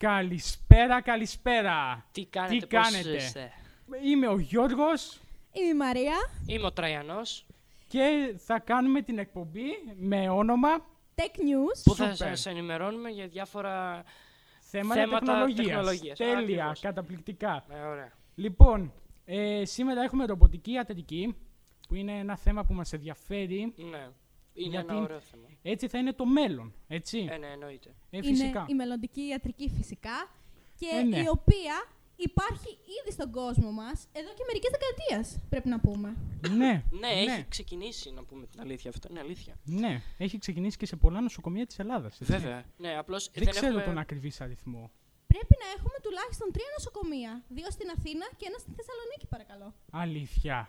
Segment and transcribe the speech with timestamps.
[0.00, 2.06] Καλησπέρα, καλησπέρα.
[2.12, 3.52] Τι κάνετε, Τι πώς κάνετε; είστε;
[4.04, 5.20] Είμαι ο Γιώργος
[5.52, 6.14] Είμαι η Μαρία.
[6.46, 7.46] Είμαι ο Τραϊανός
[7.86, 9.64] και θα κάνουμε την εκπομπή
[9.96, 10.68] με όνομα
[11.14, 11.80] Tech News.
[11.84, 12.14] που θα Super.
[12.14, 14.04] σας ενημερώνουμε για διάφορα...
[14.60, 15.66] θέματα, Θέματα τεχνολογίας.
[15.66, 16.18] τεχνολογίας.
[16.18, 16.80] Τέλεια, Ακριβώς.
[16.80, 17.64] καταπληκτικά.
[17.70, 18.12] Ε, ωραία.
[18.34, 18.92] Λοιπόν,
[19.24, 21.36] ε, σήμερα έχουμε ρομποτική ιατρική,
[21.88, 23.72] που είναι ένα θέμα που μας ενδιαφέρει.
[23.76, 24.08] Ναι.
[24.54, 25.48] Είναι Γιατί- ένα ωραίο θέμα.
[25.62, 27.28] Έτσι θα είναι το μέλλον, έτσι.
[27.30, 27.94] Ε, ναι, εννοείται.
[28.10, 28.48] Ε, φυσικά.
[28.60, 30.30] Είναι η μελλοντική ιατρική φυσικά
[30.76, 31.18] και Ε, ναι.
[31.18, 31.74] η οποία
[32.16, 32.68] υπάρχει
[33.02, 36.16] ήδη στον κόσμο μας εδώ και μερικές δεκαετίες, πρέπει να πούμε.
[36.56, 38.90] ναι, Ναι, έχει ξεκινήσει να πούμε την αλήθεια.
[38.90, 39.54] Αυτό είναι αλήθεια.
[39.64, 42.20] ναι, έχει ξεκινήσει και σε πολλά νοσοκομεία της Ελλάδας.
[42.20, 42.32] έτσι.
[42.32, 42.64] Βέβαια.
[42.76, 43.82] Ναι, απλώς Δεν, ξέρω έχουμε...
[43.82, 44.90] τον ακριβής αριθμό.
[45.26, 47.42] Πρέπει να έχουμε τουλάχιστον τρία νοσοκομεία.
[47.48, 49.74] Δύο στην Αθήνα και ένα στη Θεσσαλονίκη, παρακαλώ.
[49.90, 50.68] Αλήθεια.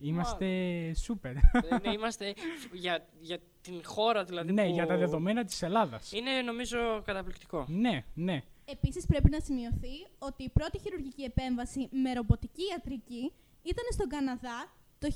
[0.00, 0.46] Είμαστε
[0.94, 1.36] σούπερ.
[1.36, 1.40] Ε,
[1.82, 2.34] ναι, είμαστε
[2.72, 4.72] για, για την χώρα δηλαδή ναι, που...
[4.72, 6.12] για τα δεδομένα της Ελλάδας.
[6.12, 7.64] Είναι νομίζω καταπληκτικό.
[7.68, 8.42] Ναι, ναι.
[8.64, 14.72] Επίσης πρέπει να σημειωθεί ότι η πρώτη χειρουργική επέμβαση με ρομποτική ιατρική ήταν στον Καναδά
[14.98, 15.08] το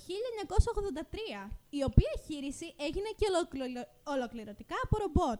[1.47, 5.39] 1983, η οποία εγχείρηση έγινε και ολοκληρω- ολοκληρωτικά από ρομπότ.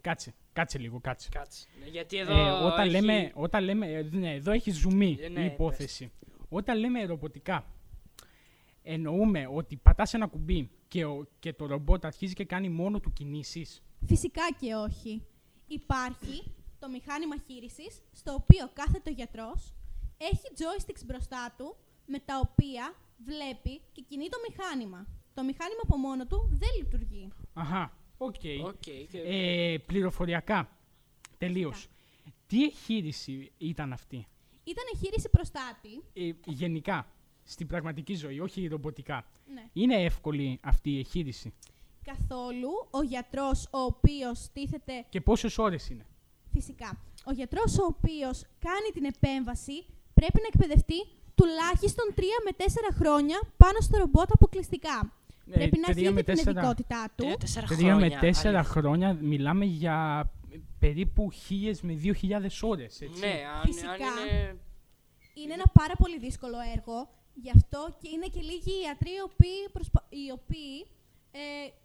[0.00, 1.28] Κάτσε, κάτσε λίγο, κάτσε.
[1.32, 1.66] Κάτσε.
[1.80, 2.90] Ναι, γιατί εδώ Ε, όταν, έχει...
[2.90, 6.12] λέμε, όταν λέμε, ε, ναι, εδώ έχει ζουμί Ε, ναι, η υπόθεση.
[6.48, 7.64] Όταν λέμε ρομποτικά,
[8.86, 13.12] εννοούμε ότι πατάς ένα κουμπί και, ο, και το ρομπότ αρχίζει και κάνει μόνο του
[13.12, 13.82] κινήσεις.
[14.06, 15.22] Φυσικά και όχι.
[15.66, 19.74] Υπάρχει το μηχάνημα χείρισης, στο οποίο κάθεται ο γιατρός,
[20.16, 25.06] έχει joysticks μπροστά του, με τα οποία βλέπει και κινεί το μηχάνημα.
[25.34, 27.28] Το μηχάνημα από μόνο του δεν λειτουργεί.
[27.54, 28.34] Αχα, οκ.
[28.64, 30.76] Οκ, και- Ε, πληροφοριακά,
[31.38, 31.86] τελείως.
[32.46, 34.26] Τι εγχείρηση ήταν αυτή,
[34.64, 36.02] Ήταν εγχείρηση προστάτη.
[36.14, 37.06] ε, γενικά,
[37.44, 39.24] στην πραγματική ζωή, όχι ρομποτικά.
[39.54, 39.62] Ναι.
[39.72, 41.52] Είναι εύκολη αυτή η εγχείρηση;
[42.04, 46.06] Καθόλου ο γιατρός ο οποίος τίθεται Και πόσες ώρες είναι;
[46.52, 46.98] φυσικά.
[47.26, 49.84] Ο γιατρός ο οποίος κάνει την επέμβαση
[50.14, 55.12] πρέπει να εκπαιδευτεί τουλάχιστον 3 με 4 χρόνια πάνω στο ρομπότ αποκλειστικά.
[55.50, 57.24] Ε, πρέπει να τρία έχει με την τέσσερα- ειδικότητά του.
[57.24, 58.16] Τρία, τέσσερα Τρία χρόνια.
[58.18, 58.72] με τέσσερα αλήθεια.
[58.72, 60.30] χρόνια μιλάμε για
[60.78, 63.18] περίπου χίλιες με δύο χιλιάδες ώρες, έτσι.
[63.20, 63.90] Ναι, αν, Φυσικά.
[63.90, 64.56] αν είναι...
[65.34, 67.08] Είναι ένα πάρα πολύ δύσκολο έργο.
[67.34, 70.86] Γι' αυτό και είναι και λίγοι ιατροί οι οποίοι, προσπα- οι οποίοι
[71.30, 71.38] ε,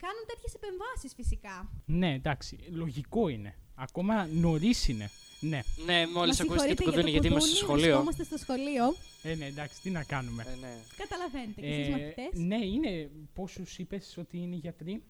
[0.04, 1.70] κάνουν τέτοιες επεμβάσεις φυσικά.
[1.86, 3.56] Ναι, εντάξει, λογικό είναι.
[3.76, 5.10] Ακόμα νωρίς είναι.
[5.42, 8.04] Ναι, Ναι, μόλις Μας ακούστηκε συγχωρείτε το για κουδούνι γιατί είμαστε στο κουδούνι, σχολείο.
[8.04, 8.96] Βρισκόμαστε στο σχολείο.
[9.24, 10.44] ε, ναι, εντάξει, τι να κάνουμε.
[10.48, 10.74] Ε, ναι.
[10.98, 12.30] Καταλαβαίνετε και εσείς Ε, μαθητές.
[12.34, 13.10] ναι, είναι.
[13.34, 15.04] Πόσους είπες ότι είναι γιατροί;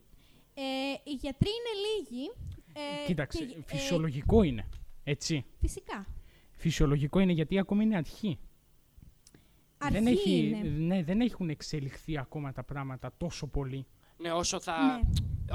[0.53, 0.61] Ε,
[1.03, 2.31] οι γιατροί είναι λίγοι.
[2.73, 4.69] Ε, Κοίταξε, και- ε, φυσιολογικό είναι.
[5.03, 5.45] Έτσι.
[5.59, 6.05] φυσικά.
[6.51, 8.39] Φυσιολογικό είναι γιατί ακόμη είναι αρχή.
[9.81, 10.69] Αρχή δεν, έχει, είναι.
[10.85, 13.85] ναι, δεν έχουν εξελιχθεί ακόμα τα πράγματα τόσο πολύ.
[14.17, 14.73] Ναι, όσο, θα...
[14.81, 15.01] Ναι.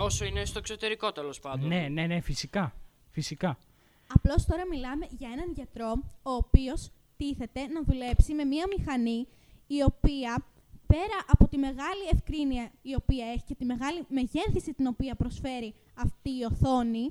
[0.03, 1.69] όσο είναι στο εξωτερικό τέλος πάντων.
[1.69, 2.75] Ναι, ναι, ναι, φυσικά.
[3.11, 3.59] Φυσικά.
[4.15, 5.93] Απλώς τώρα μιλάμε για έναν γιατρό
[6.23, 9.27] ο οποίος τίθεται να δουλέψει με μία μηχανή
[9.67, 10.47] η οποία
[10.87, 15.75] πέρα από τη μεγάλη ευκρίνεια η οποία έχει και τη μεγάλη μεγέθυνση την οποία προσφέρει
[15.95, 17.07] αυτή η οθόνη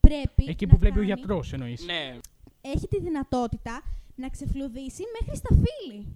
[0.00, 1.84] πρέπει Εκεί να που βλέπει ο κάνει- γιατρός εννοείς.
[1.84, 2.18] Ναι,
[2.60, 3.82] έχει τη δυνατότητα
[4.14, 6.06] να ξεφλουδίσει μέχρι στα φύλλη.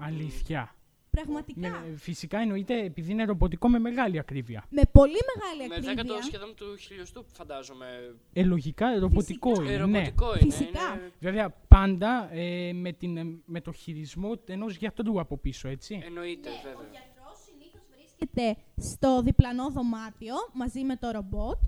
[0.00, 0.74] Αλήθεια.
[1.10, 1.68] Πραγματικά.
[1.68, 4.64] Με- φυσικά εννοείται επειδή είναι ρομποτικό με μεγάλη ακρίβεια.
[4.70, 5.94] Με πολύ μεγάλη με ακρίβεια.
[6.04, 7.86] δέκατο σχεδόν του χιλιοστού φαντάζομαι.
[8.32, 9.70] Ε, λογικά ρομποτικό Φυσικά.
[9.70, 9.86] Ε, είναι.
[9.86, 9.98] Ναι.
[9.98, 10.52] ρομποτικό είναι.
[10.52, 10.80] Φυσικά.
[10.94, 16.00] είναι- Βέβαια, πάντα ε, με, την, ε, με το χειρισμό ενός γιατρού από πίσω, έτσι.
[16.04, 16.88] Εννοείται, Ο βέβαια.
[16.90, 21.58] γιατρός συνήθως βρίσκεται στο διπλανό δωμάτιο μαζί με το ρομπότ,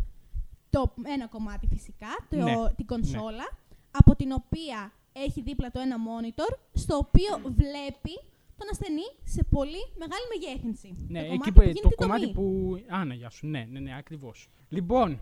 [0.71, 3.48] το ένα κομμάτι φυσικά, το, Ναι, την κονσόλα,
[3.91, 8.14] από την οποία έχει δίπλα το ένα monitor, στο οποίο βλέπει
[8.56, 10.94] τον ασθενή σε πολύ μεγάλη μεγέθυνση.
[11.08, 12.32] Ναι, το εκεί κομμάτι που, που, γίνει το τη κομμάτι τομή.
[12.32, 12.76] που.
[12.88, 13.46] Άνα, γεια σου.
[13.46, 14.48] Ναι, ναι, ναι, ακριβώς.
[14.68, 15.20] Λοιπόν,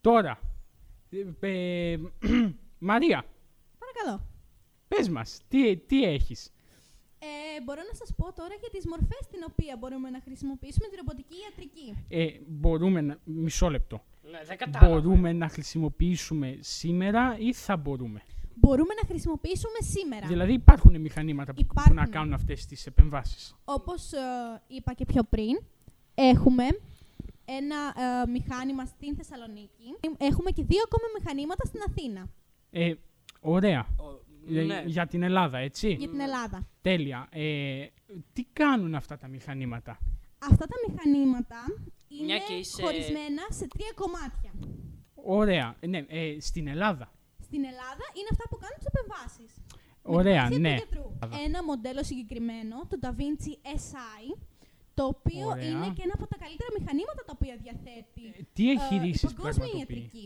[0.00, 0.40] τώρα.
[1.40, 1.98] ε, ε,
[2.90, 3.24] Μαρία,
[3.78, 4.26] Παρακαλώ.
[4.88, 6.52] πες μας, τι, τι έχεις;
[7.18, 10.96] Ε, μπορώ να σας πω τώρα για τις μορφές την οποία μπορούμε να χρησιμοποιήσουμε τη
[10.96, 12.04] ρομποτική ιατρική.
[12.08, 13.18] Ε, μπορούμε να...
[13.24, 14.04] Μισό λεπτό.
[14.30, 14.94] Ναι, δεν κατάλαβα.
[14.94, 18.22] Μπορούμε να χρησιμοποιήσουμε σήμερα ή θα μπορούμε;
[18.60, 20.26] Μπορούμε να χρησιμοποιήσουμε σήμερα.
[20.26, 22.10] Δηλαδή υπάρχουν μηχανήματα που, που να Υπάρχουν.
[22.12, 23.54] κάνουν αυτές τις επεμβάσεις.
[23.64, 24.18] Όπως ε,
[24.66, 25.60] είπα και πιο πριν,
[26.14, 26.64] έχουμε
[27.44, 27.76] ένα
[28.22, 29.86] ε, μηχάνημα στην Θεσσαλονίκη.
[30.18, 32.28] Έχουμε και δύο ακόμα μηχανήματα στην Αθήνα,
[32.70, 32.94] Ε,
[33.40, 33.86] ωραία.
[33.98, 34.82] Ο- Ε, Ναι.
[34.86, 35.92] Για την Ελλάδα, έτσι.
[35.92, 36.66] για την Ελλάδα.
[36.82, 37.28] Τέλεια.
[37.30, 37.86] Ε,
[38.32, 39.98] τι κάνουν αυτά τα μηχανήματα;
[40.50, 41.56] Αυτά τα μηχανήματα
[42.08, 44.52] είναι Μια και είσαι- χωρισμένα σε τρία κομμάτια.
[45.14, 45.76] Ωραία.
[45.86, 47.12] Ναι, ε, στην Ελλάδα.
[47.48, 49.50] Στην Ελλάδα είναι αυτά που κάνουν τις επεμβάσεις.
[50.10, 50.74] Με Ωραία, τη βοήθεια ναι.
[50.76, 51.06] του γιατρού.
[51.46, 53.52] Ένα μοντέλο συγκεκριμένο, το DaVinci
[53.82, 54.24] SI,
[54.98, 55.68] το οποίο Ωραία.
[55.70, 58.24] είναι και ένα από τα καλύτερα μηχανήματα τα οποία διαθέτει
[58.56, 59.78] Τι ε, εγχειρήσεις η παγκόσμια πραγματοποιεί.
[59.80, 60.24] ιατρική.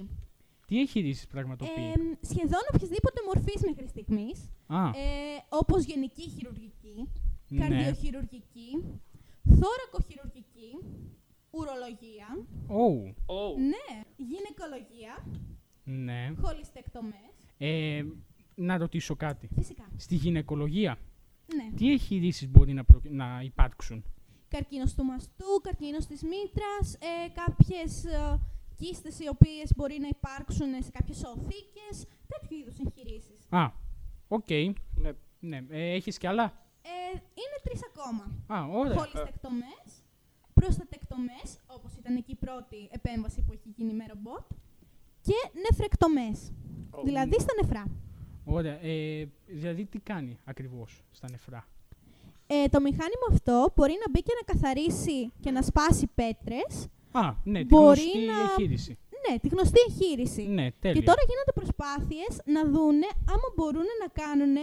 [0.69, 1.93] Τι εγχειρήσει πραγματοποιεί.
[1.97, 4.39] Ε, σχεδόν οποιασδήποτε μορφής μέχρι στιγμής.
[4.79, 6.97] Α, Ε, Όπως γενική χειρουργική,
[7.49, 7.59] ναι.
[7.61, 8.71] καρδιοχειρουργική,
[9.61, 10.71] θώρακοχειρουργική,
[11.51, 12.29] ουρολογία,
[12.69, 13.41] Ου, Ω,
[13.73, 13.87] ναι,
[14.31, 15.15] γυναικολογία,
[15.85, 16.33] ναι.
[16.41, 18.05] χολιστεκτομές, Ε,
[18.55, 19.49] να ρωτήσω κάτι.
[19.55, 19.89] φυσικά.
[19.97, 20.99] Στη γυναικολογία,
[21.57, 21.77] Ναι.
[21.77, 24.05] τι εγχειρήσει μπορεί να, προ- να υπάρξουν;
[24.49, 28.41] Καρκίνος του μαστού, καρκίνος της μήτρας, ε, κάποιες ε,
[28.75, 33.47] κύστες οι οποίες μπορεί να υπάρξουν σε κάποιες ωοθήκες, τέτοιου είδους εγχειρήσεις.
[33.51, 33.71] Α,
[34.29, 34.51] οκ.
[34.95, 35.13] ναι.
[35.41, 35.57] Ναι.
[35.69, 36.45] Ε, έχεις κι άλλα;
[36.83, 38.25] Ε, είναι τρεις ακόμα.
[38.47, 38.95] Α, ωραία.
[38.99, 40.03] Χολοκυστεκτομές,
[40.55, 44.47] προστατεκτομές, όπως ήταν εκεί η πρώτη επέμβαση που έχει γίνει με ρομπότ,
[45.23, 45.35] και
[45.71, 46.53] νεφρεκτομές,
[46.91, 47.85] Ω, δηλαδή στα νεφρά.
[48.45, 48.79] Ωραία.
[48.85, 51.67] Ε, δηλαδή τι κάνει ακριβώς στα νεφρά;
[52.47, 56.87] Ε, το μηχάνημα αυτό μπορεί να μπει και να καθαρίσει και να σπάσει πέτρες.
[57.13, 58.99] Α, ναι, τη Μπορεί γνωστή να- εγχείρηση.
[59.29, 60.43] Ναι, τη γνωστή εγχείρηση.
[60.43, 61.01] Ναι, τέλεια.
[61.01, 64.55] Και τώρα γίνονται προσπάθειες να δούνε άμα μπορούν να κάνουν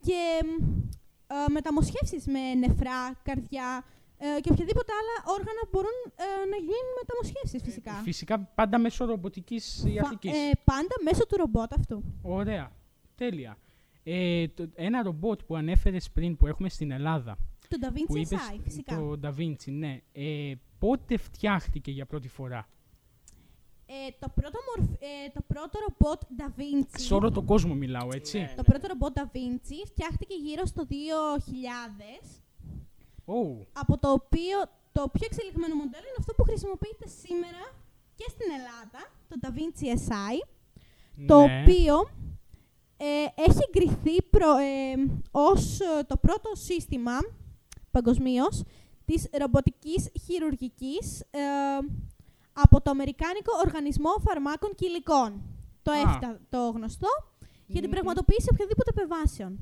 [0.00, 0.20] και
[1.26, 3.84] ε, μεταμοσχεύσεις με νεφρά, καρδιά
[4.22, 7.92] ε, και οποιαδήποτε άλλα όργανα μπορούν ε, να γίνουν μεταμοσχεύσεις φυσικά.
[7.92, 10.32] Φυσικά πάντα μέσω ρομποτικής Φα- ιατρικής.
[10.32, 12.04] ε, πάντα μέσω του ρομπότ αυτού.
[12.22, 12.72] Ωραία.
[13.14, 13.56] Τέλεια.
[14.02, 17.38] Ε, το, ένα ρομπότ που ανέφερες πριν που έχουμε στην Ελλάδα.
[17.68, 18.96] Το Da που Vinci είπες SI, φυσικά.
[18.96, 20.00] το Da Vinci, ναι.
[20.12, 22.68] Ε, πότε φτιάχτηκε για πρώτη φορά;
[23.86, 28.08] Ε, το, πρώτο μορφ- ε, το πρώτο ρομπότ Da Vinci, Σε όλο τον κόσμο μιλάω,
[28.12, 28.38] έτσι.
[28.38, 28.52] Ναι.
[28.56, 32.39] το πρώτο ρομπότ Da Vinci φτιάχτηκε γύρω στο 2000
[33.38, 34.58] Ω, από το οποίο
[34.92, 37.62] το πιο εξελιγμένο μοντέλο είναι αυτό που χρησιμοποιείται σήμερα
[38.14, 40.36] και στην Ελλάδα, το Da Vinci SI,
[41.26, 41.60] το ναι.
[41.60, 41.94] οποίο
[42.96, 44.94] ε, έχει εγκριθεί προ, ε,
[45.30, 47.18] ως ε, το πρώτο σύστημα
[47.90, 48.62] παγκοσμίως
[49.04, 51.38] της ρομποτικής χειρουργικής ε,
[52.52, 55.42] από το Αμερικάνικο Οργανισμό Φαρμάκων και Υλικών.
[55.82, 55.96] Το Α.
[55.96, 57.08] ΕΦΤΑ, το γνωστό,
[57.66, 57.90] για την Μμμ.
[57.90, 59.58] πραγματοποίηση οποιοδήποτε επεμβάσεων.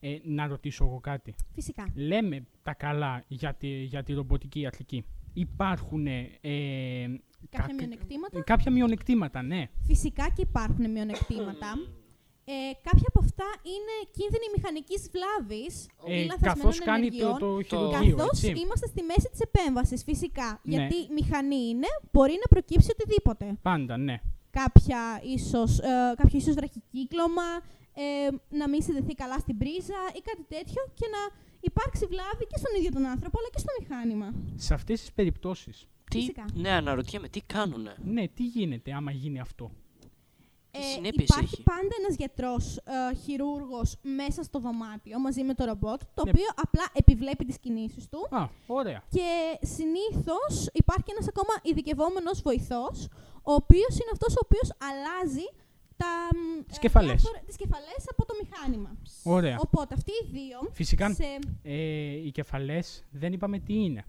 [0.00, 1.34] Ε, να ρωτήσω εγώ κάτι.
[1.54, 1.88] Φυσικά.
[1.94, 5.04] Λέμε τα καλά για τη, για τη ρομποτική ιατρική.
[5.34, 6.28] Υπάρχουν ε,
[7.50, 9.66] Κάποια κα- μειονεκτήματα; ε, κάποια μειονεκτήματα, ναι.
[9.86, 11.72] Φυσικά και υπάρχουν μειονεκτήματα.
[12.44, 17.38] Ε, κάποια από αυτά είναι κίνδυνοι μηχανικής βλάβης ή Ε, λαθασμένων καθώς κάνει το, ενεργειών,
[17.38, 18.60] το χειρουργείο, καθώς έτσι.
[18.60, 20.60] είμαστε στη μέση της επέμβασης, φυσικά.
[20.62, 20.74] Ναι.
[20.74, 23.58] Γιατί μηχανή είναι, μπορεί να προκύψει οτιδήποτε.
[23.62, 24.20] Πάντα, ναι.
[24.62, 25.02] Κάποια
[25.36, 27.48] ίσως, ε, κάποιο ίσως βραχικύκλωμα,
[27.94, 28.28] ε,
[28.60, 31.22] να μην συνδεθεί καλά στην πρίζα ή κάτι τέτοιο και να
[31.60, 34.34] υπάρξει βλάβη και στον ίδιο τον άνθρωπο αλλά και στο μηχάνημα.
[34.54, 36.44] Σε αυτές τις περιπτώσεις, Τι, Φυσικά.
[36.54, 39.70] ναι, αναρωτιέμαι, τι κάνουνε; ναι, τι γίνεται άμα γίνει αυτό;
[40.70, 45.54] Τι Ε, συνέπειες υπάρχει έχει; πάντα ένας γιατρός, ε, χειρούργος μέσα στο δωμάτιο μαζί με
[45.54, 46.30] το ρομπότ, το Ναι.
[46.30, 49.02] οποίο απλά επιβλέπει τις κινήσεις του Α, ωραία.
[49.10, 53.08] και συνήθως υπάρχει και ένας ακόμα ειδικευόμενος βοηθός,
[53.42, 55.46] ο οποίος είναι αυτός ο οποίος αλλάζει
[55.96, 57.20] τα, μ, Τις ε, κεφαλές.
[57.22, 58.96] διάφορα- τις κεφαλές από το μηχάνημα.
[59.22, 59.56] Ωραία.
[59.60, 61.24] Οπότε αυτοί οι δύο, Φυσικά, σε,
[61.62, 61.74] ε,
[62.26, 64.04] οι κεφαλές δεν είπαμε τι είναι.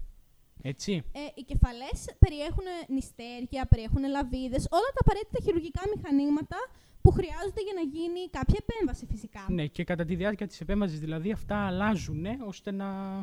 [0.62, 0.92] Έτσι.
[1.12, 6.56] ε, οι κεφαλές περιέχουν νηστέρια, περιέχουν λαβίδες, όλα τα απαραίτητα χειρουργικά μηχανήματα
[7.02, 9.44] που χρειάζονται για να γίνει κάποια επέμβαση φυσικά.
[9.48, 13.16] Ναι, και κατά τη διάρκεια της επέμβασης δηλαδή αυτά αλλάζουν ώστε να...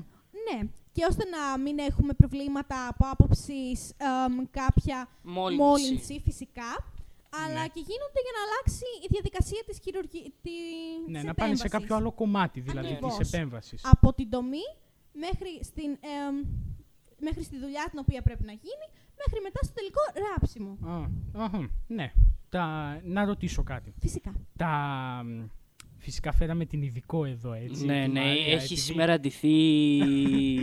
[0.48, 0.60] Ναι,
[0.92, 3.94] και ώστε να μην έχουμε προβλήματα από άποψης
[4.52, 5.64] κάποια Μόλυνση.
[5.64, 6.72] μόλυνση φυσικά,
[7.44, 7.68] αλλά Ναι.
[7.68, 10.32] και γίνονται για να αλλάξει η διαδικασία της χειρουργικής
[11.08, 13.18] Ναι, να πάνε σε κάποιο άλλο κομμάτι δηλαδή Ακριβώς.
[13.18, 13.82] της επέμβασης.
[13.86, 14.66] Από την τομή
[15.14, 15.90] μέχρι, στην,
[16.28, 16.36] εμ,
[17.22, 18.88] μέχρι στη δουλειά την οποία πρέπει να γίνει,
[19.26, 20.78] μέχρι μετά στο τελικό ράψιμο.
[20.92, 21.06] Α,
[21.44, 22.12] αχα, ναι.
[22.50, 23.94] Τα, να ρωτήσω κάτι.
[24.00, 24.34] Φυσικά.
[24.58, 24.68] Τα,
[25.26, 25.44] μ,
[25.98, 27.86] φυσικά φέραμε την ειδικό εδώ, έτσι.
[27.86, 29.50] Ναι, τη ναι, Μαρία, έχει επειδή- σήμερα αντιθεί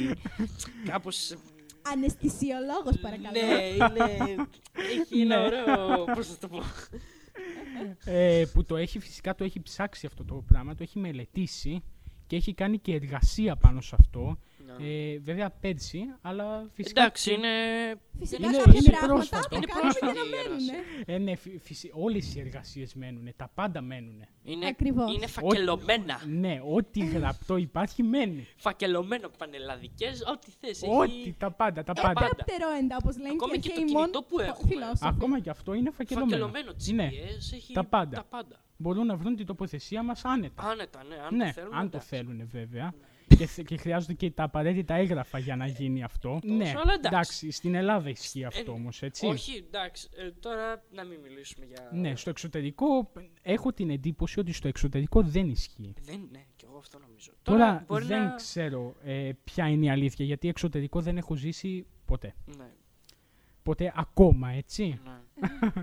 [0.91, 1.35] κάπως...
[1.93, 3.31] Αναισθησιολόγος παρακαλώ.
[3.33, 4.47] Ναι, είναι...
[5.01, 5.45] Έχει ένα Ναι.
[5.47, 6.05] ωραίο...
[6.05, 6.63] Πώς θα το πω.
[8.05, 11.83] ε, που το έχει φυσικά το έχει ψάξει αυτό το πράγμα, το έχει μελετήσει
[12.27, 14.39] και έχει κάνει και εργασία πάνω σε αυτό.
[14.79, 14.87] Ναι.
[14.89, 17.01] Ε, βέβαια πέρσι, αλλά φυσικά...
[17.03, 17.49] Εντάξει, είναι...
[18.19, 19.49] Φυσικά Είναι- κάποια είναι πράγματα πρόσφατο.
[19.49, 20.69] τα Είναι κάνουμε για πρόσφατη να η μένουν.
[20.69, 21.15] έρευνα.
[21.15, 24.25] Ε, ναι, φυ- φυσι- όλες οι εργασίες μένουν, τα πάντα μένουν.
[24.45, 25.15] Είναι, Ακριβώς.
[25.15, 26.21] είναι φακελωμένα.
[26.29, 28.47] Ναι, ό,τι γραπτό υπάρχει μένει.
[28.57, 30.83] Φακελωμένο πανελλαδικές, ό,τι θες.
[30.99, 31.35] Ό,τι, Έχει...
[31.39, 32.13] τα πάντα, τα Ε, πάντα.
[32.21, 32.31] πάντα.
[32.47, 34.69] Δευτερόεντα, όπως λένε Ακόμη και και το αρχαίοι μόν κινητό που έχουμε.
[34.73, 35.07] φιλόσοφοι.
[35.07, 36.31] Ακόμα και αυτό είναι φακελωμένο.
[36.47, 38.17] Φακελωμένο Ναι, GPS, έχει τα πάντα.
[38.17, 38.61] τα πάντα.
[38.77, 40.63] μπορούν να βρουν την τοποθεσία μας άνετα.
[40.63, 41.75] Άνετα, ναι, αν ναι, το θέλουν.
[41.75, 42.09] αν το εντάξει.
[42.09, 42.95] θέλουν βέβαια.
[43.27, 46.39] Και, θε- και χρειάζονται και τα απαραίτητα έγγραφα για να γίνει αυτό.
[46.45, 47.07] ναι, αλλά εντάξει.
[47.07, 49.27] εντάξει, στην Ελλάδα ισχύει αυτό Ε, όμως, έτσι.
[49.27, 51.91] Όχι, εντάξει, ε, τώρα να μην μιλήσουμε για...
[51.93, 53.13] Ναι, στο εξωτερικό
[53.43, 55.95] έχω την εντύπωση ότι στο εξωτερικό δεν ισχύει.
[56.01, 57.33] Δεν, ναι, κι εγώ αυτό νομίζω.
[57.43, 58.35] Τώρα, μπορεί δεν να...
[58.35, 62.35] ξέρω ε, ποια είναι η αλήθεια, γιατί εξωτερικό δεν έχω ζήσει ποτέ.
[62.57, 62.71] Ναι.
[63.63, 65.01] ποτέ ακόμα, έτσι.
[65.05, 65.19] Ναι.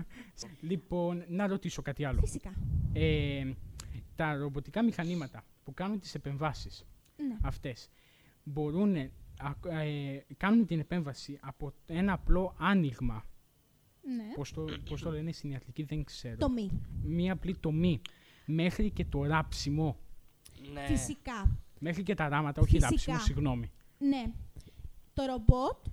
[0.60, 2.20] Λοιπόν, να ρωτήσω κάτι άλλο.
[2.20, 2.52] Φυσικά.
[2.92, 3.52] Ε,
[4.16, 6.84] τα ρομποτικά μηχανήματα που κάνουν τις επεμβάσεις
[7.16, 7.36] Ναι.
[7.42, 7.88] αυτές
[8.44, 9.10] μπορούν ε,
[10.36, 13.24] κάνουν την επέμβαση από ένα απλό άνοιγμα,
[14.02, 14.34] ναι.
[14.34, 16.70] πώς το, πώς το λένε στην ιατρική δεν ξέρω, Το μη.
[17.02, 18.00] μία απλή τομή
[18.46, 19.98] μέχρι και το ράψιμο,
[20.72, 20.86] ναι.
[20.86, 21.58] Φυσικά.
[21.78, 22.90] μέχρι και τα ράματα, όχι Φυσικά.
[22.90, 23.70] ράψιμο, συγγνώμη.
[23.98, 24.24] Ναι.
[25.14, 25.86] Το ρομπότ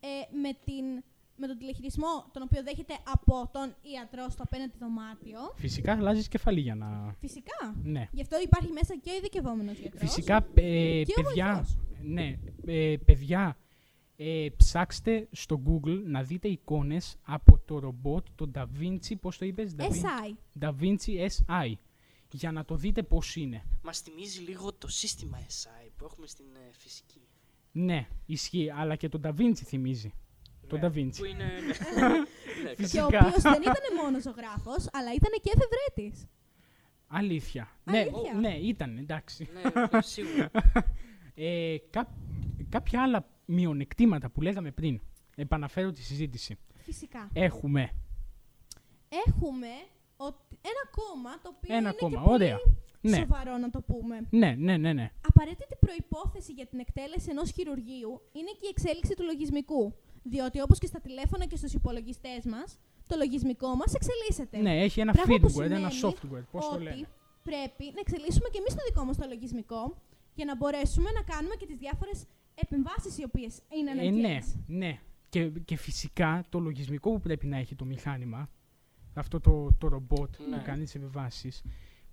[0.00, 1.04] ε, με, την,
[1.36, 5.38] με τον τηλεχειρισμό τον οποίο δέχεται από τον ιατρό στο απέναντι δωμάτιο.
[5.56, 7.14] Φυσικά αλλάζεις κεφαλή για να...
[7.20, 7.74] Φυσικά.
[7.82, 8.08] Ναι.
[8.12, 10.00] Γι' αυτό υπάρχει μέσα και ο ειδικευόμενος γιατρός.
[10.00, 11.76] Φυσικά, ε, Και ο παιδιά, βοηθός.
[12.02, 13.56] ναι, ε, παιδιά
[14.16, 19.44] ε, ψάξτε στο Google να δείτε εικόνες από το ρομπότ, το Da Vinci, πώς το
[19.44, 20.34] είπες, Da Vinci, SI.
[20.60, 21.72] Da Vinci SI,
[22.32, 23.64] για να το δείτε πώς είναι.
[23.82, 27.20] Μας θυμίζει λίγο το σύστημα SI που έχουμε στην ε, φυσική.
[27.72, 30.12] Ναι, ισχύει, αλλά και το Da Vinci θυμίζει.
[30.78, 31.16] Το Ναι, Da Vinci.
[31.16, 31.44] Που είναι...
[31.98, 32.08] ναι.
[32.08, 33.04] ναι, Και Φυσικά.
[33.04, 36.26] ο οποίος δεν ήταν μόνος ζωγράφος, αλλά ήταν και εφευρέτης.
[37.06, 37.68] Αλήθεια.
[37.84, 38.34] Αλήθεια.
[38.34, 39.48] Ναι, ναι, ήταν, εντάξει.
[39.52, 39.60] ναι,
[39.92, 40.50] ναι, σίγουρα.
[41.34, 42.08] Ε, κά,
[42.68, 45.00] κάποια άλλα μειονεκτήματα που λέγαμε πριν,
[45.36, 46.58] επαναφέρω τη συζήτηση.
[46.84, 47.30] Φυσικά.
[47.32, 47.90] Έχουμε
[49.26, 49.72] Έχουμε
[50.16, 52.58] ότι ένα κόμμα το οποίο ένα είναι κόμμα, και πολύ ωραία.
[53.00, 54.26] Ναι, σοβαρό να το πούμε.
[54.30, 55.10] ναι, ναι, ναι, ναι.
[55.28, 59.94] Απαραίτητη προϋπόθεση για την εκτέλεση ενός χειρουργείου είναι και η εξέλιξη του λογισμικού.
[60.22, 64.58] Διότι όπως και στα τηλέφωνα και στους υπολογιστές μας, το λογισμικό μας εξελίσσεται.
[64.58, 67.08] Ναι, έχει ένα Πράγμα που firmware, ένα σημαίνει software, πώς το ότι λένε.
[67.42, 69.96] πρέπει να εξελίσσουμε και εμείς το δικό μας το λογισμικό
[70.34, 72.24] για να μπορέσουμε να κάνουμε και τις διάφορες
[72.54, 74.56] επεμβάσεις οι οποίες είναι Ε, ναι, αναγκαίες.
[74.66, 75.00] ναι.
[75.28, 78.50] Και, και φυσικά το λογισμικό που πρέπει να έχει το μηχάνημα,
[79.14, 80.56] αυτό το, το ρομπότ Ναι.
[80.56, 81.62] που κάνει τις επιβάσεις,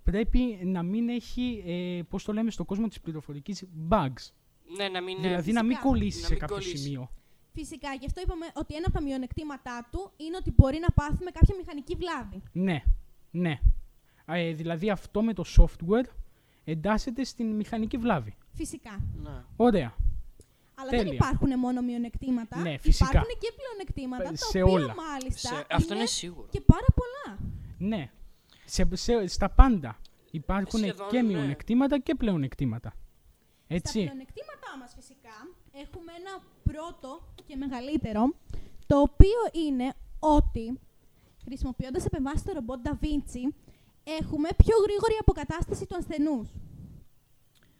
[0.02, 4.30] πρέπει να μην έχει, ε, πώς το λέμε στον κόσμο της πληροφορικής, bugs.
[4.76, 5.16] ναι, να μην...
[5.20, 5.88] δηλαδή να μην φυσικά.
[5.88, 6.76] κολλήσει Να σε μην κάποιο κολλήσει.
[6.76, 7.10] σημείο.
[7.52, 11.24] Φυσικά, γι' αυτό είπαμε ότι ένα από τα μειονεκτήματά του είναι ότι μπορεί να πάθει
[11.24, 12.42] με κάποια μηχανική βλάβη.
[12.52, 12.82] Ναι,
[13.30, 13.58] ναι.
[14.26, 16.08] Ε, δηλαδή αυτό με το software
[16.64, 18.36] εντάσσεται στην μηχανική βλάβη.
[18.52, 19.00] Φυσικά.
[19.22, 19.44] Ναι.
[19.56, 19.94] Ωραία.
[20.74, 21.04] Αλλά Τέλεια.
[21.04, 22.58] δεν υπάρχουν μόνο μειονεκτήματα.
[22.58, 23.08] Ναι, φυσικά.
[23.10, 24.94] Υπάρχουν και πλεονεκτήματα, τα Σε οποία όλα.
[24.94, 26.48] μάλιστα Σε- Αυτό είναι είναι σίγουρο.
[26.50, 27.38] και πάρα πολλά.
[27.78, 28.10] Ναι.
[28.64, 29.98] Σε, σε, στα πάντα
[30.30, 31.28] υπάρχουν Σχεδόν, και ναι.
[31.32, 32.88] μειονεκτήματα και πλεονεκτήματα.
[33.64, 33.92] Στα Έτσι.
[34.02, 35.34] πλεονεκτήματά μας φυσικά
[35.72, 36.42] έχουμε ένα
[36.72, 38.34] πρώτο και μεγαλύτερο,
[38.86, 40.78] το οποίο είναι ότι
[41.44, 43.52] χρησιμοποιώντας επεμβάσεις στο ρομπότ Da Vinci,
[44.20, 46.48] έχουμε πιο γρήγορη αποκατάσταση του ασθενούς.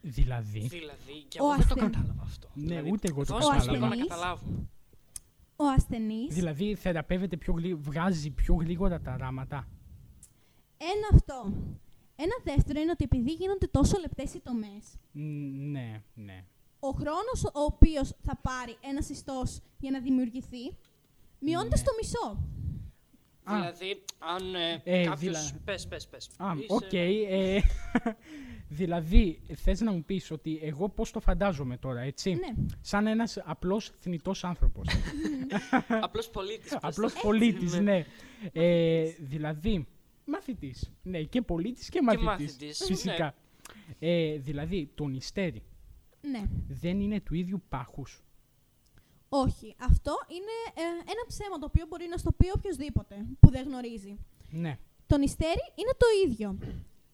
[0.03, 0.59] Δηλαδή.
[0.61, 1.97] Δηλαδή, και Ο εγώ δεν το ασθενής.
[1.97, 2.49] κατάλαβα αυτό.
[2.55, 3.73] Ναι, Δηλαδή, ούτε εγώ το δώσε μας κατάλαβα.
[3.73, 4.09] λίγο να Ο ασθενής.
[4.09, 4.69] καταλάβουμε.
[5.57, 7.75] Ο ασθενής, Δηλαδή θεραπεύεται πιο γλύ...
[7.75, 9.69] βγάζει πιο γρήγορα τα ράματα.
[10.79, 11.53] ένα αυτό.
[12.17, 15.21] Ένα δεύτερο είναι ότι επειδή γίνονται τόσο λεπτές οι τομές, Μ,
[15.71, 16.45] Ναι, ναι.
[16.81, 20.77] Ο χρόνος ο οποίος θα πάρει ένας ιστός για να δημιουργηθεί,
[21.39, 21.77] μειώνεται Ναι.
[21.77, 22.45] στο μισό.
[23.45, 23.55] Α.
[23.55, 25.21] Δηλαδή, αν ε, Ε, κάποιος...
[25.21, 26.31] δηλα- Πες, πες, πες.
[26.37, 26.93] Α, Είσαι- οκ.
[26.93, 27.61] ε,
[28.69, 32.55] δηλαδή, θες να μου πεις ότι εγώ πώς το φαντάζομαι τώρα, έτσι; Ναι.
[32.81, 34.87] Σαν ένας απλός θνητός άνθρωπος.
[36.07, 36.71] Απλός πολίτης.
[36.71, 37.21] πες απλός το.
[37.23, 37.81] πολίτης, Ναι.
[37.81, 38.05] ναι.
[38.53, 39.87] Ε, δηλαδή,
[40.25, 40.93] μαθητής.
[41.03, 42.27] Ναι, και πολίτης και μαθητής.
[42.27, 43.35] μαθητής, Φυσικά.
[43.99, 45.63] Ε, δηλαδή, το νυστέρι
[46.21, 46.43] ναι.
[46.69, 48.23] δεν είναι του ίδιου πάχους.
[49.29, 49.75] Όχι.
[49.79, 54.17] Αυτό είναι ε, ένα ψέμα το οποίο μπορεί να στο πει οποιοδήποτε που δεν γνωρίζει.
[54.51, 54.79] Ναι.
[55.07, 56.59] Το νηστέρι είναι το ίδιο.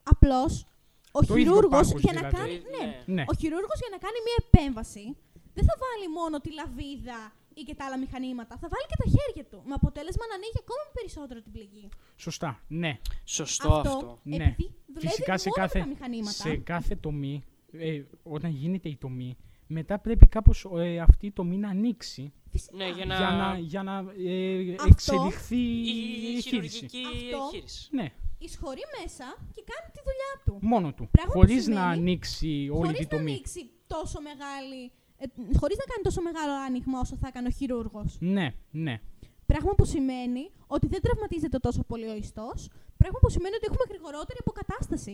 [0.02, 0.66] Απλώς,
[1.12, 2.36] ο Το ίδιο χειρούργος πάχος για να δηλαδή.
[2.36, 2.52] κάνει...
[2.76, 2.86] Ναι.
[2.86, 3.02] Ναι.
[3.14, 3.24] Ναι.
[3.32, 5.16] Ο χειρούργος για να κάνει μια επέμβαση
[5.54, 7.18] δεν θα βάλει μόνο τη λαβίδα
[7.54, 8.54] ή και τα άλλα μηχανήματα.
[8.62, 9.62] Θα βάλει και τα χέρια του.
[9.68, 11.88] Με αποτέλεσμα να ανοίγει ακόμα περισσότερο την πληγή.
[12.16, 12.98] Σωστά, ναι.
[13.24, 14.18] Σωστό αυτό.
[14.22, 14.36] Ναι.
[14.36, 16.30] επειδή δουλεύει Φυσικά σε μόνο κάθε, με τα μηχανήματα.
[16.46, 17.44] σε κάθε τομή,
[17.80, 22.76] ε, όταν γίνεται η τομή, μετά πρέπει κάπως ε, αυτή η τομή να ανοίξει Φυσικά.
[22.76, 23.14] Ναι, για να...
[23.16, 26.48] για να, για να ε, Αυτό- εξελιχθεί Η η εγχείρηση.
[26.48, 27.88] χειρουργική Αυτό- εγχείρηση.
[27.92, 30.58] Ναι, Εισχωρεί μέσα και κάνει τη δουλειά του.
[30.72, 31.08] μόνο του.
[31.10, 33.30] Πράγμα που Χωρίς να σημαίνει- ανοίξει όλη χωρίς την να τομή.
[33.30, 34.92] ανοίξει τόσο μεγάλη...
[35.18, 35.24] Ε,
[35.60, 38.16] χωρίς να κάνει τόσο μεγάλο άνοιγμα όσο θα έκανε ο χειρούργος.
[38.20, 39.00] Ναι, ναι.
[39.46, 42.68] Πράγμα που σημαίνει ότι δεν τραυματίζεται τόσο πολύ ο ιστός.
[42.96, 45.12] Πράγμα που σημαίνει ότι έχουμε γρηγορότερη αποκατάσταση.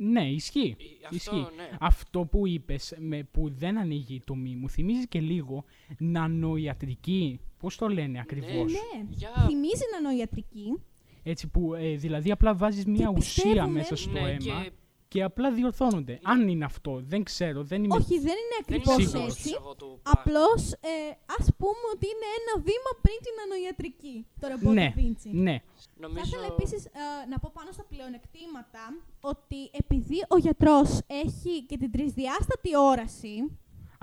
[0.00, 0.76] Ναι, ισχύει.
[0.78, 1.46] Ε, Αυτό, ισχύει.
[1.56, 1.68] ναι.
[1.80, 5.64] Αυτό που είπες με, που δεν ανοίγει η τομή μου θυμίζεις και λίγο
[5.98, 7.40] νανοϊατρική.
[7.58, 10.80] Πώς το λένε ακριβώς; Ναι, Για- θυμίζει νανοϊατρική.
[11.22, 14.70] Έτσι που ε, δηλαδή απλά βάζεις μια ουσία πιστεύουμε- μέσα στο Ναι, αίμα και
[15.08, 15.22] και...
[15.22, 16.18] απλά διορθώνονται.
[16.22, 17.94] Αν είναι αυτό, δεν ξέρω, δεν είμαι...
[17.96, 19.28] Όχι, δεν είναι δεν ακριβώς είμαι σίγουρος.
[19.30, 19.42] έτσι.
[19.48, 20.18] σίγουρος εγώ του πάχου.
[20.20, 20.94] Απλώς ε,
[21.40, 24.26] ας πούμε ότι είναι ένα βήμα πριν την νανοϊατρική.
[24.40, 25.30] Το ρομπότ Ναι, Da Vinci.
[25.46, 25.56] ναι.
[25.60, 26.24] Θα Νομίζω...
[26.26, 26.90] ήθελα επίσης ε,
[27.30, 28.82] να πω πάνω στα πλεονεκτήματα
[29.20, 33.34] ότι επειδή ο γιατρός έχει και την τρισδιάστατη όραση,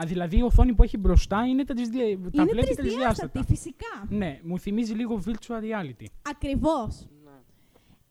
[0.02, 2.02] Α, δηλαδή η οθόνη που έχει μπροστά είναι τα, τρισδια...
[2.04, 3.44] τα είναι βλέπει τρισδιάστατη, τρισδιάστατα.
[3.44, 4.06] φυσικά.
[4.10, 6.06] Ναι, μου θυμίζει λίγο virtual reality.
[6.30, 7.08] Ακριβώς.
[7.24, 7.32] Ναι.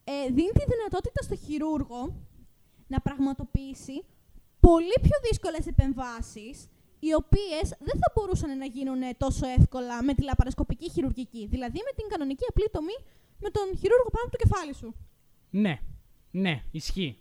[0.04, 2.14] ε, δίνει τη δυνατότητα στο χειρούργο
[2.94, 3.96] να πραγματοποιήσει
[4.60, 6.56] πολύ πιο δύσκολες επεμβάσεις
[7.06, 11.46] οι οποίες δεν θα μπορούσαν να γίνουν τόσο εύκολα με τη λαπαροσκοπική χειρουργική.
[11.46, 12.96] Δηλαδή με την κανονική απλή τομή
[13.38, 14.94] με τον χειρούργο πάνω από το κεφάλι σου.
[15.50, 15.80] Ναι,
[16.30, 17.18] ναι, ισχύει.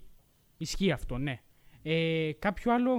[0.57, 1.41] Ισχύει αυτό, ναι.
[1.83, 2.93] Ε, κάποιο άλλο;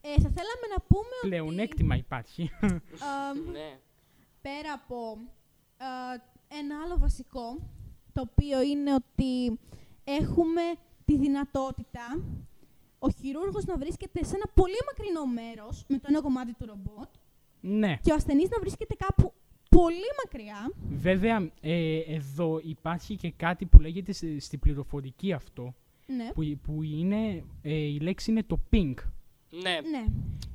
[0.00, 2.50] Ε, θα θέλαμε να πούμε ότι πλεονέκτημα υπάρχει.
[3.12, 3.78] αμ, ναι.
[4.40, 4.96] πέρα από
[5.76, 5.86] α,
[6.48, 7.46] ένα άλλο βασικό,
[8.12, 9.58] το οποίο είναι ότι
[10.04, 10.62] έχουμε
[11.04, 12.22] τη δυνατότητα
[12.98, 17.08] ο χειρούργος να βρίσκεται σε ένα πολύ μακρινό μέρος με το ένα κομμάτι του ρομπότ
[17.60, 17.98] ναι.
[18.02, 19.32] και ο ασθενής να βρίσκεται κάπου
[19.68, 20.72] πολύ μακριά.
[20.90, 25.74] Βέβαια, ε, εδώ υπάρχει και κάτι που λέγεται στη- στην πληροφορική αυτό,
[26.06, 28.94] Ναι, που, που είναι, ε, η λέξη είναι το ping.
[29.50, 29.78] ναι.
[29.90, 30.04] ναι.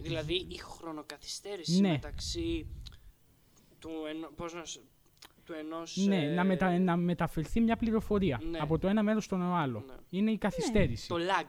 [0.02, 1.90] Δηλαδή η χρονοκαθυστέρηση Ναι.
[1.90, 2.66] μεταξύ
[3.80, 4.82] του, ενός, πώς να, σ-
[5.50, 5.96] του ενός...
[6.08, 8.58] Ναι, ε, να, μετα, να μεταφερθεί μια πληροφορία Ναι.
[8.62, 9.84] από το ένα μέρος στο άλλο.
[9.88, 9.94] Ναι.
[10.10, 11.08] Είναι η καθυστέρηση.
[11.08, 11.48] Το lag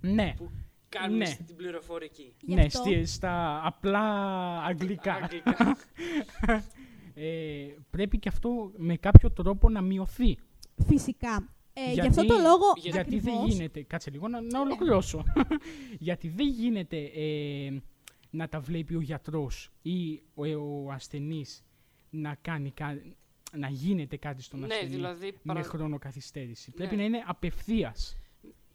[0.00, 0.50] Ναι, που
[0.88, 1.24] κάνουμε Ναι.
[1.24, 2.34] στην πληροφορική.
[2.40, 4.00] Γι' ναι αυτό- στη- στα απλά
[4.62, 5.12] αγγλικά.
[5.14, 5.76] Αγγλικά.
[7.20, 10.38] Ε, πρέπει και αυτό με κάποιο τρόπο να μειωθεί.
[10.86, 11.48] Φυσικά.
[11.72, 13.82] Ε, γι' Γιατί- αυτό το λόγο Γιατί δεν ακριβώς, γίνεται.
[13.82, 15.24] Κάτσε λίγο να, να ολοκληρώσω.
[16.08, 17.78] γιατί δεν γίνεται ε,
[18.30, 21.64] να τα βλέπει ο γιατρός ή ο, ο ασθενής
[22.10, 23.02] να, κάνει, κα-
[23.56, 25.26] να γίνεται κάτι στον ναι, ασθενή δηλαδή...
[25.42, 26.70] με παρα- χρονοκαθυστέρηση.
[26.70, 26.76] Ναι.
[26.76, 28.16] Πρέπει να είναι απευθείας.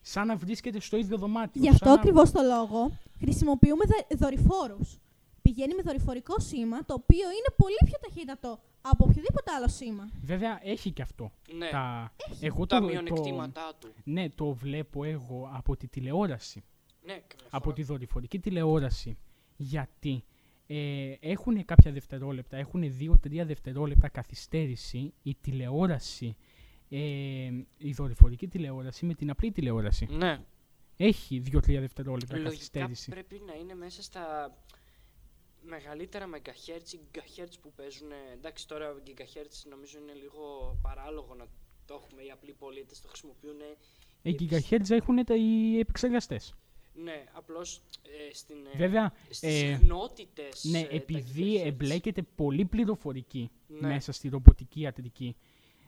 [0.01, 1.61] Σαν να βρίσκεται στο ίδιο δωμάτιο.
[1.61, 4.97] Γι' αυτό σαν να- ακριβώς το λόγο χρησιμοποιούμε δα- δορυφόρους.
[5.41, 10.09] Πηγαίνει με δορυφορικό σήμα, το οποίο είναι πολύ πιο ταχύτατο από οποιοδήποτε άλλο σήμα.
[10.21, 11.31] Βέβαια έχει και αυτό.
[11.57, 13.87] Ναι, Τα, εγώ τα το, το, μειονεκτήματά του.
[14.03, 16.63] ναι, το βλέπω εγώ από τη τηλεόραση.
[17.05, 17.75] Ναι, καμιά από φορά.
[17.75, 19.17] τη δορυφορική τηλεόραση.
[19.57, 20.23] Γιατί;
[20.67, 26.35] Ε, έχουν κάποια δευτερόλεπτα, έχουν 2-3 δευτερόλεπτα καθυστέρηση η τηλεόραση,
[26.89, 26.99] ε,
[27.77, 30.07] η δορυφορική τηλεόραση με την απλή τηλεόραση.
[30.09, 30.39] Ναι,
[30.97, 33.11] Έχει 2-3 δευτερόλεπτα λογικά καθυστέρηση.
[33.11, 34.55] πρέπει να είναι μέσα στα
[35.61, 38.11] μεγαλύτερα megahertz ή gigahertz που παίζουν.
[38.33, 41.45] Εντάξει, τώρα gigahertz νομίζω είναι λίγο παράλογο να
[41.85, 42.21] το έχουμε.
[42.21, 43.57] Οι απλοί πολίτες το χρησιμοποιούν.
[44.21, 46.53] Οι gigahertz έχουν τα, οι επεξεργαστές.
[46.95, 47.81] Ναι, απλώς
[48.29, 50.63] ε, στην, ε, Βέβαια, στις ε, συχνότητες.
[50.63, 51.65] ναι, ε, τα επειδή gigahertz.
[51.67, 53.87] εμπλέκεται πολύ πληροφορική Ναι.
[53.87, 55.35] μέσα στη ρομποτική ιατρική,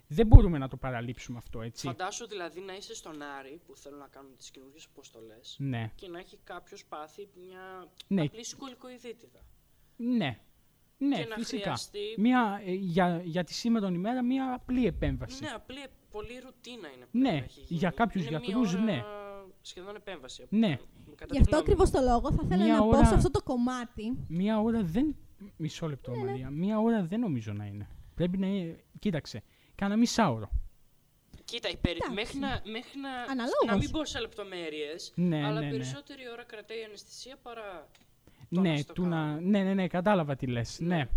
[0.08, 1.88] δεν μπορούμε να το παραλείψουμε αυτό, έτσι.
[1.88, 6.08] Φαντάσου δηλαδή να είσαι στον Άρη που θέλουν να κάνουν τις καινούργιες αποστολές Ναι, και
[6.08, 8.22] να έχει κάποιος πάθει μια Ναι.
[8.22, 9.39] απλή σκολικοειδίτιδα.
[9.96, 10.39] ναι.
[10.98, 11.62] Ναι, και να φυσικά.
[11.62, 12.00] χρειαστεί.
[12.18, 15.44] Μια, ε, για, για τη σήμερα ημέρα μια απλή επέμβαση.
[15.44, 17.06] Ναι, απλή, πολύ ρουτίνα είναι.
[17.12, 17.80] Ναι, πλέον, έχει γίνει.
[17.80, 19.04] για κάποιους Είναι μία γιατρούς, ώρα ναι.
[19.67, 20.45] Σχεδόν επέμβαση.
[20.49, 20.78] Ναι.
[21.15, 23.13] Κατά Γι' τη αυτό γνώμη ακριβώς το λόγο θα ήθελα Μία να πω ώρα- σε
[23.15, 24.17] αυτό το κομμάτι.
[24.28, 25.15] Μία ώρα δεν.
[25.58, 26.30] Μισό λεπτό, Ναι, ναι.
[26.30, 26.49] Μαρία.
[26.49, 27.88] Μία ώρα δεν νομίζω να είναι.
[28.15, 28.84] Πρέπει να είναι.
[28.99, 29.43] Κοίταξε.
[29.75, 30.49] Κάνα μισάωρο.
[30.54, 30.62] μου.
[31.45, 31.97] Κοίτα, η περι...
[32.01, 32.15] Εντάξει.
[32.15, 33.65] μέχρι, να, μέχρι να, Αναλόγως.
[33.67, 35.71] να μην πω σε λεπτομέρειες, Ναι, αλλά ναι, ναι.
[35.71, 37.88] περισσότερη ώρα κρατάει η αναισθησία παρά
[38.49, 39.10] το Ναι, να στο του να...
[39.15, 39.39] κάνω.
[39.41, 40.80] ναι, ναι, ναι, κατάλαβα τι λες.
[40.80, 41.08] Ναι.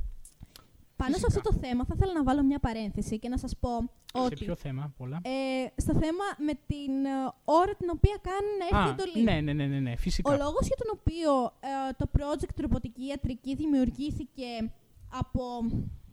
[1.01, 1.05] Ναι.
[1.07, 1.39] Πάνω σε Φυσικά.
[1.39, 3.71] αυτό το θέμα θα ήθελα να βάλω μια παρένθεση και να σας πω
[4.13, 5.21] Σε ότι ποιο θέμα, πολλά.
[5.25, 9.23] ε, στο θέμα με την ε, ώρα την οποία κάνει να έρθει η Α, εντολή.
[9.25, 10.37] ναι, ναι, ναι, ναι, ναι, Ο φυσικά.
[10.37, 11.31] λόγος για τον οποίο
[11.61, 14.71] ε, το project ρομποτική ιατρική δημιουργήθηκε
[15.13, 15.43] από,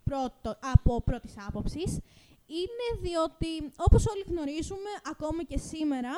[0.03, 1.91] πρώτο, από πρώτης άποψης
[2.59, 3.51] είναι διότι,
[3.87, 6.13] όπως όλοι γνωρίζουμε, ακόμη και σήμερα,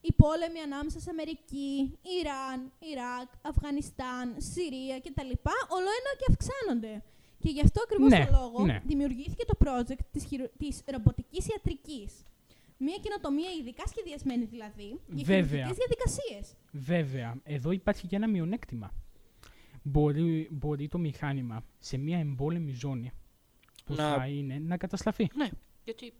[0.00, 5.32] οι πόλεμοι ανάμεσα σε Αμερική, Ιράν, Ιράκ, Αφγανιστάν, Συρία κτλ.
[5.76, 7.02] όλο ένα και αυξάνονται.
[7.44, 8.80] Και γι' αυτό ακριβώς Ναι, το λόγο ναι.
[8.86, 10.48] δημιουργήθηκε το project της, χειρο...
[10.58, 12.12] της ρομποτικής ιατρικής.
[12.78, 15.42] Μια καινοτομία ειδικά σχεδιασμένη δηλαδή για Βέβαια.
[15.42, 16.54] χειρουργικές διαδικασίες.
[16.72, 18.94] Βέβαια, εδώ υπάρχει και ένα μειονέκτημα.
[19.82, 23.10] Μπορεί, μπορεί το μηχάνημα σε μια εμπόλεμη ζώνη
[23.84, 25.28] που Να- θα είναι να καταστραφεί.
[25.34, 25.48] Ναι,
[25.84, 26.12] γιατί.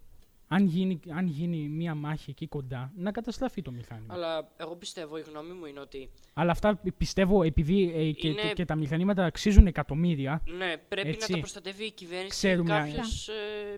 [0.48, 4.14] Αν γίνει, αν γίνει μια μάχη εκεί κοντά, να καταστραφεί το μηχάνημα.
[4.14, 8.42] Αλλά εγώ πιστεύω, η γνώμη μου είναι ότι Αλλά αυτά πιστεύω επειδή ε, και, Είναι-
[8.42, 11.20] το- και τα μηχανήματα αξίζουν εκατομμύρια, ναι, πρέπει Έτσι.
[11.20, 13.32] να τα προστατεύει η κυβέρνηση Ξέρουμε, σε α- κάποιους ε,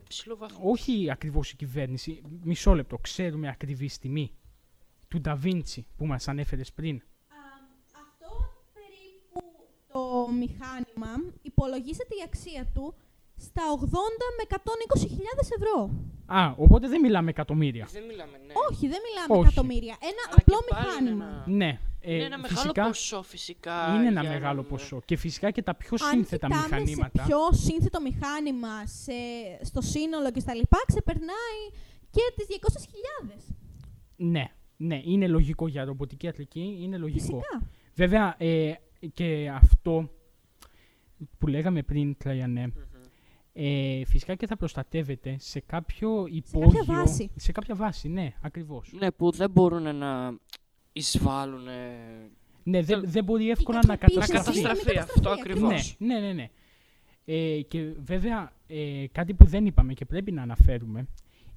[0.08, 0.70] ψηλό βαθμό.
[0.70, 4.30] όχι ακριβώς η κυβέρνηση, μισό λεπτό, ξέρουμε ακριβή τιμή
[5.08, 7.02] του Νταβίντσι που μας ανέφερες πριν.
[7.92, 8.28] αυτό
[8.74, 9.40] περίπου
[9.92, 12.94] το μηχάνημα υπολογίζεται η αξία του
[13.36, 15.90] στα 80 με 120.000 ευρώ.
[16.26, 17.88] Α, οπότε δεν μιλάμε εκατομμύρια.
[17.92, 18.52] Δεν μιλάμε, ναι.
[18.70, 19.46] Όχι, δεν μιλάμε Όχι.
[19.46, 19.96] εκατομμύρια.
[20.00, 21.24] Ένα Αλλά απλό και πάλι είναι μηχάνημα.
[21.46, 23.94] ένα- Ναι, ε, είναι ένα μεγάλο φυσικά ποσό φυσικά.
[23.94, 25.00] είναι ένα για μεγάλο έναν, ε, ποσό.
[25.04, 27.22] Και φυσικά και τα πιο Αν σύνθετα κοιτάμε μηχανήματα.
[27.22, 29.12] σε πιο σύνθετο μηχάνημα σε,
[29.64, 31.60] στο σύνολο και στα λοιπά, ξεπερνάει
[32.10, 33.54] και τις 200.000.
[34.16, 34.44] Ναι,
[34.76, 37.20] ναι, είναι λογικό για ρομποτική ιατρική, είναι λογικό.
[37.20, 37.68] Φυσικά.
[37.94, 38.72] Βέβαια, ε,
[39.14, 40.10] και αυτό
[41.38, 42.72] που λέγαμε πριν, Τραϊανέ, Μμμ.
[43.58, 46.70] Ε, φυσικά και θα προστατεύεται σε κάποιο υπόγειο...
[46.78, 47.30] κάποια βάση.
[47.36, 48.92] Σε κάποια βάση, ναι, ακριβώς.
[48.98, 50.38] Ναι, που δεν μπορούν να
[50.92, 51.64] εισβάλλουν.
[52.62, 54.62] Ναι, δεν, Θέλ- δεν μπορεί εύκολα Η να καταπίεση, Να καταστραφεί.
[54.62, 55.96] καταστραφεί, καταστραφεί, αυτό καταστραφεί, ακριβώς.
[55.98, 56.32] Ναι, ναι, ναι.
[56.32, 56.48] ναι.
[57.24, 61.06] Ε, και βέβαια ε, κάτι που δεν είπαμε και πρέπει να αναφέρουμε,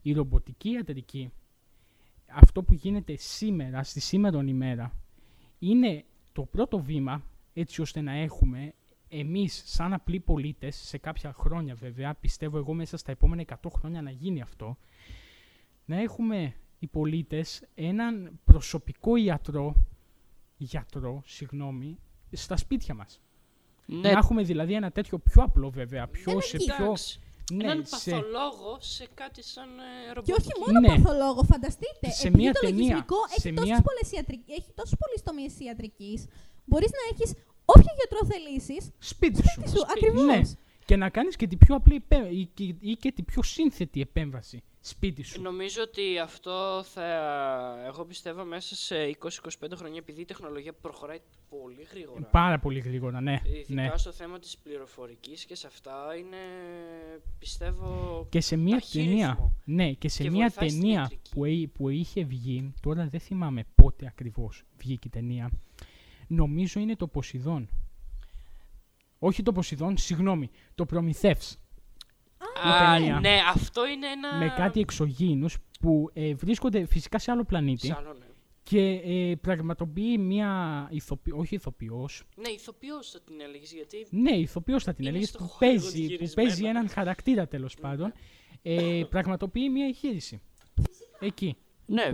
[0.02, 1.32] η ρομποτική ιατρική,
[2.28, 4.92] αυτό που γίνεται σήμερα, στη σήμερον ημέρα,
[5.60, 8.74] είναι το πρώτο βήμα έτσι ώστε να έχουμε
[9.10, 14.02] εμείς σαν απλοί πολίτες, σε κάποια χρόνια βέβαια, πιστεύω εγώ μέσα στα επόμενα 100 χρόνια
[14.02, 14.78] να γίνει αυτό,
[15.86, 19.76] να έχουμε οι πολίτες έναν προσωπικό ιατρό,
[20.58, 21.98] γιατρό, συγγνώμη,
[22.32, 23.22] στα σπίτια μας.
[23.86, 26.66] Ναι, Να έχουμε δηλαδή ένα τέτοιο πιο απλό βέβαια, πιο Δεν σε αρκεί.
[26.72, 26.86] πιο...
[26.86, 27.20] εντάξει.
[27.54, 30.40] Ναι, Έναν σε, παθολόγο σε κάτι σαν ε, Και ρομποτική.
[30.42, 30.88] όχι μόνο Ναι.
[30.88, 32.10] παθολόγο, φανταστείτε.
[32.10, 35.22] Σε επειδή μία το ταινία, λογισμικό σε έχει, τόσες μία- πολλές ιατρικ- έχει τόσους πολλούς
[35.24, 36.26] τομείς ιατρικής,
[36.66, 37.34] μπορείς να έχεις
[37.78, 39.44] όποιο γιατρό θελήσεις σπίτι σου.
[39.52, 39.78] σπίτι σου.
[39.90, 40.26] σπίτι, Ακριβώς.
[40.26, 40.42] ναι.
[40.86, 44.02] Και να κάνεις και την πιο απλή επέ- ή, και, ή και την πιο σύνθετη
[44.02, 45.42] επέμβαση σπίτι σου.
[45.42, 47.04] Νομίζω ότι αυτό θα.
[47.86, 49.28] Εγώ πιστεύω μέσα σε 20-25
[49.76, 52.22] χρόνια, επειδή η τεχνολογία προχωράει πολύ γρήγορα.
[52.32, 53.40] Πάρα πολύ γρήγορα, ναι.
[53.44, 53.92] Ειδικά ναι.
[53.96, 56.38] στο θέμα της πληροφορικής και σε αυτά είναι,
[57.40, 59.10] πιστεύω, Και σε μια ταχύρισιμο.
[59.16, 61.30] ταινία, ναι, και σε Και μια βοηθάει στην ταινία ιατρική.
[61.36, 65.50] που, εί- που είχε βγει, τώρα δεν θυμάμαι πότε ακριβώς βγήκε η ταινία,
[66.30, 67.70] νομίζω είναι το Ποσειδόν.
[69.20, 71.58] Όχι το Ποσειδόν, συγγνώμη, το Προμηθεύς.
[72.68, 73.20] Α, ταινία.
[73.20, 74.38] ναι, αυτό είναι ένα...
[74.38, 78.26] με κάτι εξωγήινους που ε, βρίσκονται φυσικά σε άλλο πλανήτη Σ' άλλο, ναι.
[78.64, 84.08] και ε, πραγματοποιεί μια ηθοποιό, όχι ηθοποιός, Ναι, ηθοποιός θα την έλεγες, γιατί...
[84.10, 86.34] ναι ηθοποιός θα την Είναι έλεγες, στο που Hollywood παίζει, που γυρισμένα.
[86.50, 88.14] παίζει έναν χαρακτήρα τέλος πάντων,
[88.62, 90.42] ε, πραγματοποιεί μια εγχείρηση.
[91.20, 91.56] Εκεί.
[91.86, 92.14] Ναι,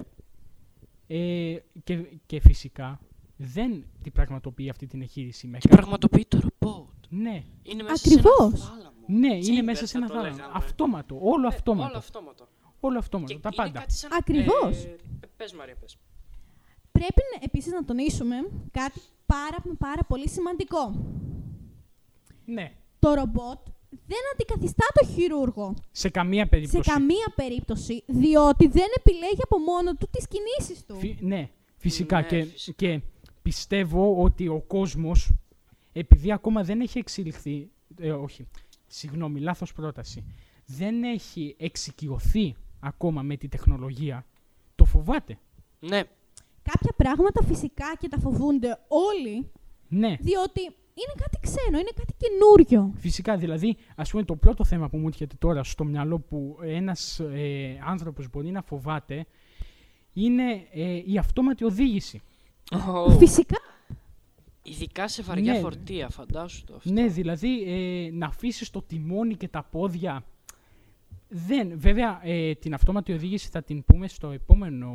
[1.08, 2.99] Ε, και, και φυσικά
[3.38, 6.88] δεν την πραγματοποιεί αυτή την εγχείρηση με και κα- πραγματοποιεί το ρομπότ.
[7.10, 8.34] Ναι, Είναι μέσα Ακριβώς.
[8.36, 8.91] σε ένα θάλαμο.
[9.08, 10.36] ναι, είναι Chamber μέσα σε θα ένα το θάλαμο.
[10.36, 10.54] λέγαμε.
[10.56, 11.88] Αυτόματο, όλο Ναι, αυτόματο.
[11.89, 12.48] Όλο αυτόματο.
[12.80, 13.80] Όλο αυτόματο, Και τα είναι πάντα.
[13.80, 14.10] κάτι σαν...
[14.13, 14.84] Ακριβώς.
[14.84, 15.98] Ε, πε- πες Μαρία, πες.
[16.91, 18.36] Πρέπει να- επίσης να τονίσουμε
[18.71, 20.93] κάτι πάρα πάρα πολύ σημαντικό.
[22.45, 26.89] Ναι, Το ρομπότ δεν αντικαθιστά το χειρούργο σε καμία σε περίπτωση.
[26.91, 30.95] καμία περίπτωση, διότι δεν επιλέγει από μόνο του τις κινήσεις του.
[30.95, 32.19] Φυ- ναι, φυσικά.
[32.19, 32.76] Ναι, και, φυσικά.
[32.88, 33.02] και
[33.49, 35.31] πιστεύω ότι ο κόσμος,
[35.93, 38.47] επειδή ακόμα δεν έχει εξελιχθεί, ε, όχι,
[38.88, 40.25] συγγνώμη, λάθος πρόταση,
[40.65, 44.25] δεν έχει εξοικειωθεί ακόμα με τη τεχνολογία,
[44.75, 45.38] το φοβάται.
[45.79, 46.01] Ναι,
[46.71, 49.51] Κάποια πράγματα φυσικά και τα φοβούνται όλοι,
[49.88, 50.62] Ναι, διότι
[51.01, 52.93] είναι κάτι ξένο, είναι κάτι καινούριο.
[52.97, 53.38] φυσικά.
[53.38, 57.79] Δηλαδή, ας πούμε, το πρώτο θέμα που μου έρχεται τώρα στο μυαλό που ένας ε,
[57.86, 59.25] άνθρωπος μπορεί να φοβάται
[60.13, 62.21] είναι ε, η αυτόματη οδήγηση.
[62.71, 63.58] Ω, Φυσικά.
[64.63, 65.60] ειδικά σε βαριά Ναι.
[65.60, 66.91] φορτία, φαντάσου το αυτό.
[66.91, 70.23] Ναι, δηλαδή ε, να αφήσεις το τιμόνι και τα πόδια.
[71.30, 71.80] Δεν.
[71.80, 74.89] Βέβαια, ε, την αυτόματη οδήγηση θα την πούμε στο επόμενο,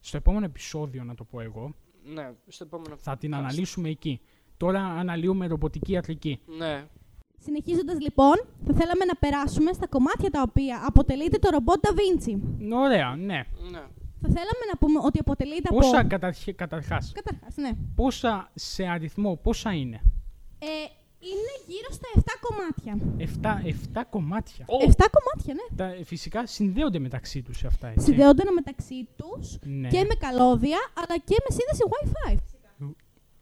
[0.00, 1.74] στο επόμενο επεισόδιο, να το πω εγώ.
[2.14, 3.36] Ναι, στο επόμενο Θα την podcast.
[3.38, 4.20] αναλύσουμε εκεί.
[4.56, 6.40] Τώρα αναλύουμε ρομποτική ιατρική.
[6.58, 6.86] Ναι.
[7.38, 8.34] Συνεχίζοντας λοιπόν,
[8.66, 12.38] θα θέλαμε να περάσουμε στα κομμάτια τα οποία αποτελείται το ρομπότ Da Vinci.
[12.72, 13.44] Ωραία, ναι.
[13.70, 13.82] ναι.
[14.22, 16.08] Θα θέλαμε να πούμε ότι αποτελείται Πόσα από...
[16.08, 17.70] καταρχ- καταρχάς, Καταρχάς, ναι.
[17.94, 20.00] πόσα σε αριθμό, πόσα είναι;
[20.58, 20.66] Ε,
[21.18, 22.98] είναι γύρω στα 7 κομμάτια.
[23.62, 23.66] 7,
[23.98, 24.64] 7 κομμάτια.
[24.68, 25.76] Ω, 7 κομμάτια, ναι.
[25.76, 28.04] Τα, ε, φυσικά συνδέονται μεταξύ τους αυτά, έτσι.
[28.06, 29.88] Συνδέονται μεταξύ τους Ναι.
[29.88, 32.36] και με καλώδια, αλλά και με σύνδεση Wi-Fi.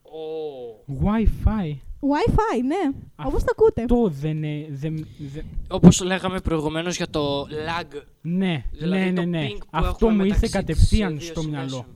[0.02, 0.84] ω.
[1.04, 1.76] Wi-Fi.
[2.00, 2.96] Wi-Fi, ναι.
[3.16, 3.84] Αυτό Όπως το ακούτε.
[3.84, 4.66] Το δεν είναι...
[4.70, 8.02] Δεν, δεν- Όπως λέγαμε προηγουμένως για το lag.
[8.20, 9.48] Ναι, Δηλαδή ναι, το ναι, ναι.
[9.50, 11.58] ping που Αυτό έχουμε μου ήρθε μεταξύ της, κατευθείαν ε, δύο στο μυαλό.
[11.68, 11.94] συνδέσεων.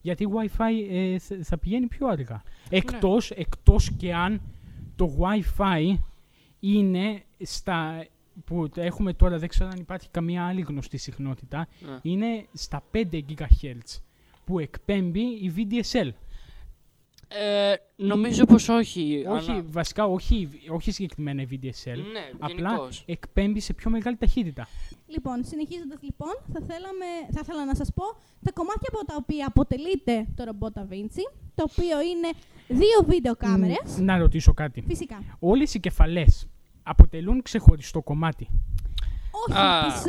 [0.00, 2.42] Γιατί Wi-Fi ε, θα- θα πηγαίνει πιο αργά.
[2.70, 2.78] Ναι.
[2.78, 4.40] Εκτός, εκτός και αν
[4.96, 5.94] το Wi-Fi
[6.60, 8.06] είναι στα...
[8.44, 11.98] που τα έχουμε τώρα, δεν ξέρω αν υπάρχει καμία άλλη γνωστή συχνότητα, Ναι.
[12.02, 14.00] είναι στα 5 GHz
[14.44, 16.08] που εκπέμπει η VDSL.
[17.30, 19.24] Ε, νομίζω πως όχι.
[19.28, 21.96] Όχι, Ανα- βασικά όχι, όχι συγκεκριμένα η VDSL.
[22.12, 23.02] Ναι, Απλά γενικώς.
[23.06, 24.68] εκπέμπει σε πιο μεγάλη ταχύτητα.
[25.06, 28.02] Λοιπόν, συνεχίζοντας λοιπόν, θα, θέλαμε, θα ήθελα να σας πω
[28.44, 32.28] τα κομμάτια από τα οποία αποτελείται το ρομπότ Da Vinci, το οποίο είναι
[32.68, 34.84] δύο βίντεο κάμερες, Μ, Να ρωτήσω κάτι.
[34.86, 35.22] φυσικά.
[35.38, 36.46] Όλες οι κεφαλές
[36.82, 38.48] αποτελούν ξεχωριστό κομμάτι;
[39.48, 39.84] Όχι, Α.
[39.86, 40.02] τις,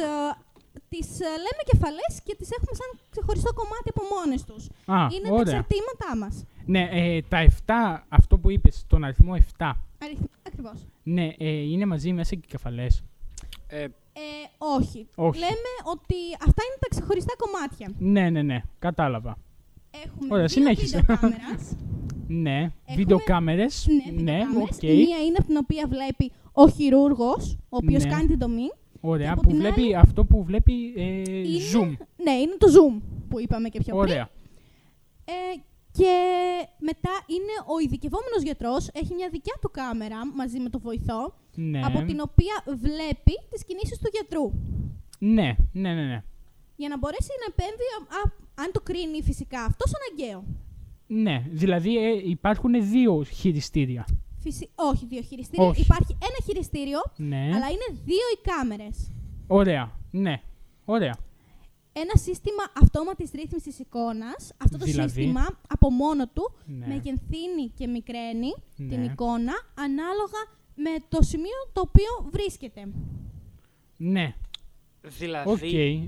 [0.91, 4.63] ε, τις ε, λέμε κεφαλές και τις έχουμε σαν ξεχωριστό κομμάτι από μόνες τους.
[4.85, 5.41] Α, είναι τα ωραία.
[5.41, 6.45] εξαρτήματά μας.
[6.65, 9.71] Ναι, ε, τα 7, αυτό που είπες, τον αριθμό 7,
[10.03, 10.23] Αριθμ...
[10.47, 10.85] Ακριβώς.
[11.03, 13.03] ναι, ε, είναι μαζί μέσα και οι κεφαλές.
[13.67, 14.21] Ε, Ε,
[14.57, 15.07] όχι.
[15.15, 15.39] Όχι.
[15.39, 16.15] Λέμε ότι
[16.47, 17.91] αυτά είναι τα ξεχωριστά κομμάτια.
[17.97, 19.37] Ναι, ναι, ναι, κατάλαβα.
[20.05, 20.97] Έχουμε Ωραία, δύο συνέχισε.
[20.99, 21.75] βίντεο κάμερας.
[22.27, 22.71] Ναι.
[22.95, 23.87] Βιντεοκάμερες.
[23.87, 24.75] Ναι, Ναι, βιντεοκάμερες.
[24.75, 24.83] οκ.
[24.83, 28.09] Η μία είναι από την οποία βλέπει ο χειρούργος, ο οποίος Ναι.
[28.09, 28.69] κάνει την τομή.
[29.01, 29.31] Ωραία.
[29.31, 31.91] από Που την βλέπει αυτό που βλέπει ε, Είναι- zoom.
[32.23, 34.09] Ναι, είναι το zoom που είπαμε και πιο πριν.
[34.09, 34.29] Ωραία.
[35.25, 35.31] Ε,
[35.91, 36.13] και
[36.79, 41.79] μετά είναι ο ειδικευόμενος γιατρός, έχει μια δικιά του κάμερα μαζί με το βοηθό, Ναι.
[41.83, 44.51] από την οποία βλέπει τις κινήσεις του γιατρού.
[45.19, 46.23] Ναι, ναι, ναι, ναι.
[46.75, 48.31] Για να μπορέσει να επέμβει, α, α,
[48.63, 50.43] αν το κρίνει φυσικά αυτός, αναγκαίο.
[51.07, 54.05] Ναι, δηλαδή ε, υπάρχουν δύο χειριστήρια.
[54.41, 54.69] Φυσι...
[54.75, 55.67] Όχι, δύο χειριστήρια.
[55.67, 55.81] Όχι.
[55.81, 57.37] Υπάρχει ένα χειριστήριο, Ναι.
[57.37, 59.11] αλλά είναι δύο οι κάμερες.
[59.47, 59.91] Ωραία.
[60.11, 60.41] Ναι.
[60.85, 61.15] Ωραία.
[61.93, 64.53] Ένα σύστημα αυτόματης ρύθμισης εικόνας.
[64.63, 66.87] Αυτό το Δηλαδή; σύστημα από μόνο του Ναι.
[66.87, 69.05] μεγεθύνει και μικραίνει την Ναι.
[69.05, 70.41] εικόνα ανάλογα
[70.75, 72.87] με το σημείο το οποίο βρίσκεται.
[73.97, 74.35] Ναι.
[75.01, 75.59] Δηλαδή, Οκ.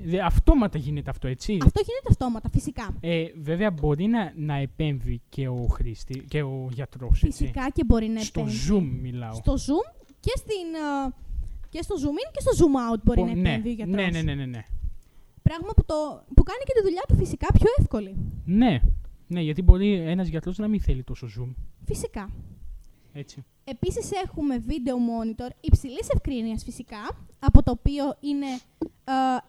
[0.04, 2.96] Δε- Αυτόματα γίνεται αυτό, έτσι; Αυτό γίνεται αυτόματα, φυσικά.
[3.00, 7.84] Ε, βέβαια μπορεί να, να επέμβει και ο χρήστης και ο γιατρός, έτσι; Φυσικά και
[7.84, 8.58] μπορεί να Στο επέμβει.
[8.70, 9.34] zoom μιλάω.
[9.34, 10.74] Στο zoom και, στην,
[11.08, 11.12] ε,
[11.68, 13.96] και στο zoom in και στο zoom out μπορεί Πο- να ναι, επέμβει ο γιατρός.
[13.96, 14.62] ναι, ναι, ναι, ναι, ναι.
[15.42, 18.16] Πράγμα που, το, που κάνει και τη δουλειά του φυσικά πιο εύκολη.
[18.44, 18.80] Ναι,
[19.26, 21.54] ναι, γιατί μπορεί ένας γιατρός να μην θέλει τόσο zoom.
[21.86, 22.30] Φυσικά.
[23.12, 23.44] Έτσι.
[23.64, 28.58] Επίσης έχουμε video monitor υψηλής ευκρίνειας φυσικά, από το οποίο είναι ε,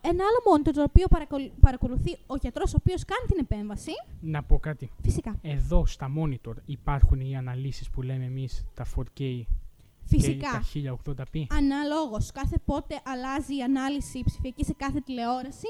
[0.01, 3.91] ένα άλλο monitor το οποίο παρακολου- παρακολουθεί ο γιατρός ο οποίος κάνει την επέμβαση.
[4.21, 4.91] Να πω κάτι.
[5.03, 5.35] Φυσικά.
[5.41, 9.45] Εδώ στα monitor υπάρχουν οι αναλύσεις που λέμε εμείς τα 4K
[10.05, 10.33] Φυσικά.
[10.33, 10.61] και τα
[11.33, 11.45] 1080p.
[11.49, 15.67] Αναλόγως, κάθε πότε αλλάζει η ανάλυση η ψηφιακή σε κάθε τηλεόραση,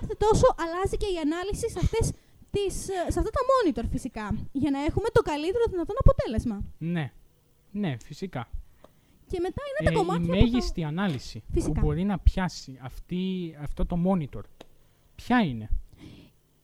[0.00, 2.12] κάθε τόσο αλλάζει και η ανάλυση σε, αυτές
[2.50, 6.62] τις, ε, σε αυτά τα monitor φυσικά, για να έχουμε το καλύτερο δυνατόν αποτέλεσμα.
[6.78, 7.12] Ναι,
[7.70, 8.48] ναι, φυσικά.
[9.28, 11.72] Και μετά είναι τα Ε, η κομμάτια που μέγιστη ανάλυση Φυσικά.
[11.72, 14.42] που μπορεί να πιάσει αυτή, αυτό το monitor,
[15.14, 15.68] ποια είναι;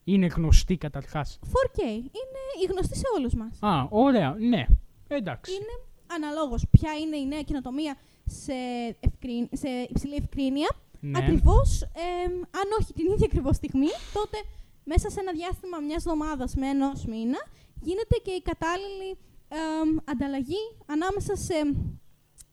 [0.05, 3.59] Είναι γνωστή καταρχάς; 4K είναι η γνωστή σε όλους μας.
[3.63, 4.67] Α, ωραία, ναι.
[5.09, 5.53] Εντάξει.
[5.53, 5.75] είναι
[6.07, 8.53] αναλόγως ποια είναι η νέα καινοτομία σε,
[9.01, 9.49] ευκριν...
[9.53, 10.71] σε υψηλή ευκρίνεια.
[11.01, 11.19] ναι.
[11.19, 14.39] Ακριβώς, εμ, αν όχι την ίδια ακριβώς στιγμή, τότε
[14.85, 17.39] μέσα σε ένα διάστημα μιας εβδομάδας με ενός μήνα
[17.81, 19.17] γίνεται και η κατάλληλη
[19.49, 21.55] εμ, ανταλλαγή ανάμεσα σε...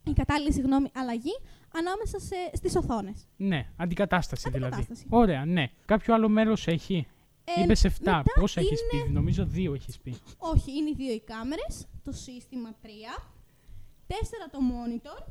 [0.10, 1.38] Η κατάλληλη, συγγνώμη, αλλαγή
[1.74, 3.28] ανάμεσα σε, στις οθόνες.
[3.38, 5.04] Ναι, αντικατάσταση, Αντικατάσταση.
[5.08, 5.24] δηλαδή.
[5.24, 5.68] Ωραία, ναι.
[5.86, 7.08] Κάποιο άλλο μέρος έχει;
[7.58, 7.90] Ε, Είπες 7.
[8.00, 10.16] μετά Πόσα έχεις είναι- πει, νομίζω 2 έχεις πει.
[10.38, 12.88] Όχι, είναι οι δύο οι κάμερες, το σύστημα 3,
[14.08, 15.24] 4 το monitor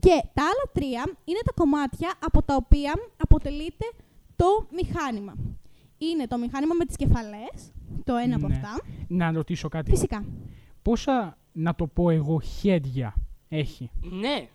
[0.00, 3.84] και τα άλλα τρία είναι τα κομμάτια από τα οποία αποτελείται
[4.36, 5.34] το μηχάνημα.
[5.98, 7.72] Είναι το μηχάνημα με τις κεφαλές,
[8.04, 8.54] το ένα από Ναι.
[8.54, 8.80] αυτά.
[9.08, 9.90] Να ρωτήσω κάτι.
[9.90, 10.24] Φυσικά.
[10.82, 13.14] Πόσα, να το πω εγώ, χέρια
[13.48, 13.90] έχει.
[14.02, 14.48] ναι,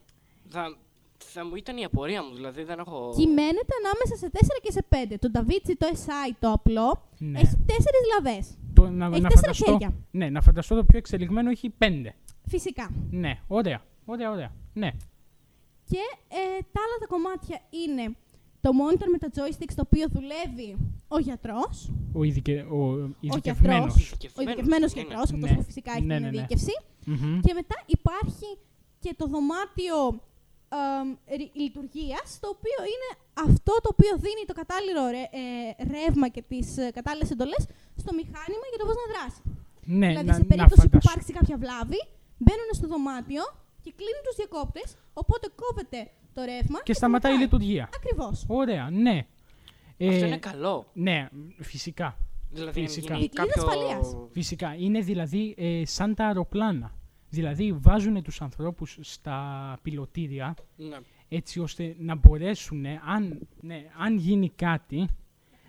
[0.50, 0.78] θα,
[1.18, 3.14] θα μου ήταν η απορία μου, δηλαδή δεν έχω...
[3.16, 5.16] Κυμαίνεται ανάμεσα σε 4 και σε 5.
[5.20, 7.40] Το DaVinci, το SI, το απλό, Ναι.
[7.40, 7.72] έχει 4
[8.16, 8.58] λαβές.
[8.74, 9.94] Το, να, Έχει να τέσσερα φανταστώ, χέρια.
[10.12, 11.86] Ναι, να φανταστώ το πιο εξελιγμένο έχει 5.
[12.48, 12.90] Φυσικά.
[13.12, 13.82] Ναι, ωραία.
[14.06, 14.52] Ωραία, ωραία.
[14.74, 14.92] Ναι.
[15.86, 18.16] Και ε, τα άλλα τα κομμάτια είναι
[18.64, 20.70] το monitor με τα joysticks το οποίο δουλεύει
[21.16, 21.76] ο γιατρός,
[22.14, 23.94] Ο, ειδικε, ο ο ειδικευμένος.
[23.96, 25.08] γιατρός, ο Ειδικευμένος, ειδικευμένος ναι, ναι.
[25.08, 25.56] γιατρός, αυτός Ναι.
[25.58, 26.38] που φυσικά έχει Ναι, την ναι, ναι.
[26.38, 26.76] ειδίκευση.
[27.06, 27.40] Μμμ.
[27.46, 28.50] Και μετά υπάρχει
[29.04, 29.98] και το δωμάτιο
[31.02, 31.08] εμ,
[31.40, 33.10] ρι- λειτουργίας, το οποίο είναι
[33.48, 35.48] αυτό το οποίο δίνει το κατάλληλο ρε- ε,
[35.94, 37.62] ρεύμα και τις ε, κατάλληλες εντολές
[38.02, 39.42] στο μηχάνημα για το πώς να δράσει.
[40.00, 41.10] Ναι, δηλαδή, να, σε να περίπτωση που φανταστώ.
[41.10, 42.00] υπάρξει κάποια βλάβη,
[42.44, 43.44] μπαίνουν στο δωμάτιο
[43.84, 44.88] και κλείνουν τους διακόπτες,
[45.22, 46.00] οπότε κόβεται
[46.34, 47.90] το ρεύμα Και σταματάει η λειτουργία.
[47.96, 48.46] Ακριβώς.
[48.48, 49.26] Ωραία, ναι.
[49.92, 50.86] Αυτό Ε, είναι καλό.
[50.94, 52.18] Ναι, φυσικά.
[52.52, 53.14] Δηλαδή, αν φυσικά.
[53.16, 53.70] γίνει Δικλείδα κάποιο...
[53.70, 54.18] ασφαλείας.
[54.32, 54.76] Φυσικά.
[54.78, 56.92] Είναι δηλαδή ε, σαν τα αεροπλάνα.
[57.30, 60.98] Δηλαδή βάζουν τους ανθρώπους στα πιλωτήρια Ναι.
[61.30, 65.08] έτσι ώστε να μπορέσουν, αν, ναι, αν γίνει κάτι,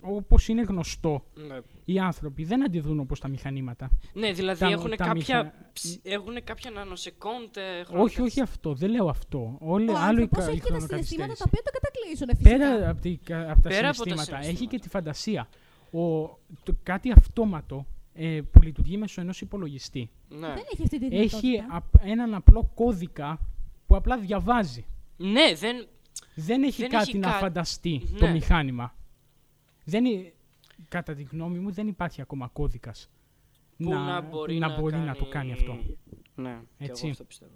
[0.06, 1.58] όπως είναι γνωστό, Ναι.
[1.84, 3.90] οι άνθρωποι δεν αντιδρούν όπως τα μηχανήματα.
[4.12, 8.40] ναι, δηλαδή Τα- έχουν, τα κάποια, μηχα- ψ- έχουν κάποια νανοσεκόντ ε, όχι, χρονικά- όχι
[8.40, 9.56] αυτό, δεν λέω αυτό.
[9.60, 11.38] Όλε, Ο άλλο η, άνθρωπος κα- η έχει και τα συναισθήματα χρονοκαθυστέρηση.
[11.38, 12.50] τα οποία το κατακλείζουν φυσικά.
[12.50, 14.82] Πέρα από, τη, κα- από τα Πέρα από τα συναισθήματα, έχει και συναισθήματα.
[14.82, 15.48] τη φαντασία.
[15.90, 20.10] Ο, το, κάτι αυτόματο ε, που λειτουργεί μέσω ενός υπολογιστή.
[20.28, 20.38] Ναι.
[20.46, 21.66] Δεν έχει αυτή τη Έχει δυνατότητα.
[21.76, 23.38] απ- έναν απλό κώδικα
[23.86, 24.84] που απλά διαβάζει.
[25.16, 25.86] ναι, δεν...
[26.34, 28.32] Δεν έχει Δεν κάτι έχει να κα- φανταστεί το Ναι.
[28.32, 28.94] μηχάνημα.
[29.84, 30.32] Δεν είναι,
[30.88, 33.10] κατά τη γνώμη μου δεν υπάρχει ακόμα κώδικας
[33.78, 35.06] που να, μπορεί, να, μπορεί κάνει...
[35.06, 35.78] να το κάνει αυτό.
[36.34, 37.02] Ναι, και Έτσι.
[37.02, 37.52] εγώ αυτό πιστεύω.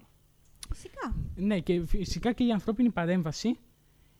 [0.73, 1.15] Φυσικά.
[1.35, 3.57] Ναι, και φυσικά και η ανθρώπινη παρέμβαση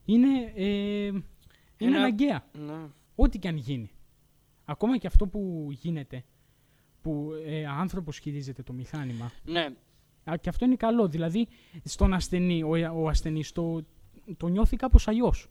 [0.04, 1.22] είναι, ε, είναι
[1.76, 2.48] Ένα- αναγκαία.
[2.52, 2.88] Ναι.
[3.14, 3.90] Ό,τι και αν γίνει.
[4.64, 6.24] Ακόμα και αυτό που γίνεται,
[7.02, 9.68] που ε, άνθρωπος χειρίζεται το μηχάνημα, ναι,
[10.24, 11.08] α, και αυτό είναι καλό.
[11.08, 11.48] Δηλαδή,
[11.84, 13.84] στον ασθενή, ο, ο ασθενής το,
[14.36, 15.48] το νιώθει κάπως αλλιώς.